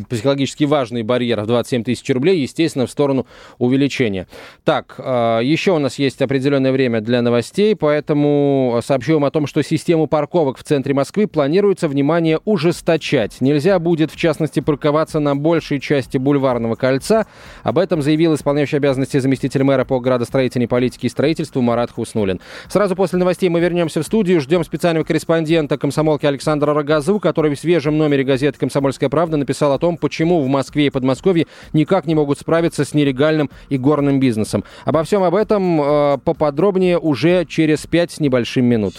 психологически 0.09 0.65
важный 0.65 1.03
барьер 1.03 1.41
в 1.41 1.47
27 1.47 1.83
тысяч 1.83 2.09
рублей, 2.13 2.41
естественно, 2.41 2.85
в 2.85 2.91
сторону 2.91 3.25
увеличения. 3.57 4.27
Так, 4.63 4.95
э, 4.97 5.39
еще 5.43 5.71
у 5.71 5.79
нас 5.79 5.99
есть 5.99 6.21
определенное 6.21 6.71
время 6.71 7.01
для 7.01 7.21
новостей, 7.21 7.75
поэтому 7.75 8.81
сообщу 8.83 9.13
вам 9.13 9.25
о 9.25 9.31
том, 9.31 9.47
что 9.47 9.61
систему 9.63 10.07
парковок 10.07 10.57
в 10.57 10.63
центре 10.63 10.93
Москвы 10.93 11.27
планируется, 11.27 11.87
внимание, 11.87 12.39
ужесточать. 12.45 13.41
Нельзя 13.41 13.79
будет, 13.79 14.11
в 14.11 14.15
частности, 14.17 14.59
парковаться 14.59 15.19
на 15.19 15.35
большей 15.35 15.79
части 15.79 16.17
бульварного 16.17 16.75
кольца. 16.75 17.25
Об 17.63 17.77
этом 17.77 18.01
заявил 18.01 18.35
исполняющий 18.35 18.77
обязанности 18.77 19.19
заместитель 19.19 19.63
мэра 19.63 19.85
по 19.85 19.99
градостроительству 19.99 20.56
государственной 20.57 20.67
политики 20.67 21.05
и 21.05 21.09
строительству 21.09 21.61
Марат 21.61 21.91
Хуснулин. 21.91 22.39
Сразу 22.69 22.95
после 22.95 23.19
новостей 23.19 23.49
мы 23.49 23.59
вернемся 23.59 24.01
в 24.01 24.05
студию. 24.05 24.41
Ждем 24.41 24.63
специального 24.63 25.03
корреспондента 25.03 25.77
комсомолки 25.77 26.25
Александра 26.25 26.73
Рогозу, 26.73 27.19
который 27.19 27.55
в 27.55 27.59
свежем 27.59 27.97
номере 27.97 28.23
газеты 28.23 28.59
«Комсомольская 28.59 29.09
правда» 29.09 29.37
написал 29.37 29.71
о 29.73 29.79
том, 29.79 29.97
почему 29.97 30.41
в 30.41 30.47
Москве 30.47 30.87
и 30.87 30.89
Подмосковье 30.89 31.47
никак 31.73 32.05
не 32.05 32.15
могут 32.15 32.39
справиться 32.39 32.83
с 32.83 32.93
нелегальным 32.93 33.49
и 33.69 33.77
горным 33.77 34.19
бизнесом. 34.19 34.63
Обо 34.85 35.03
всем 35.03 35.23
об 35.23 35.35
этом 35.35 35.81
э, 35.81 36.17
поподробнее 36.23 36.97
уже 36.99 37.45
через 37.45 37.85
пять 37.85 38.11
с 38.11 38.19
небольшим 38.19 38.65
минут. 38.65 38.95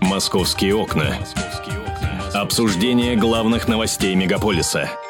«Московские 0.00 0.74
окна». 0.74 1.16
Обсуждение 2.34 3.16
главных 3.16 3.68
новостей 3.68 4.14
мегаполиса– 4.14 4.90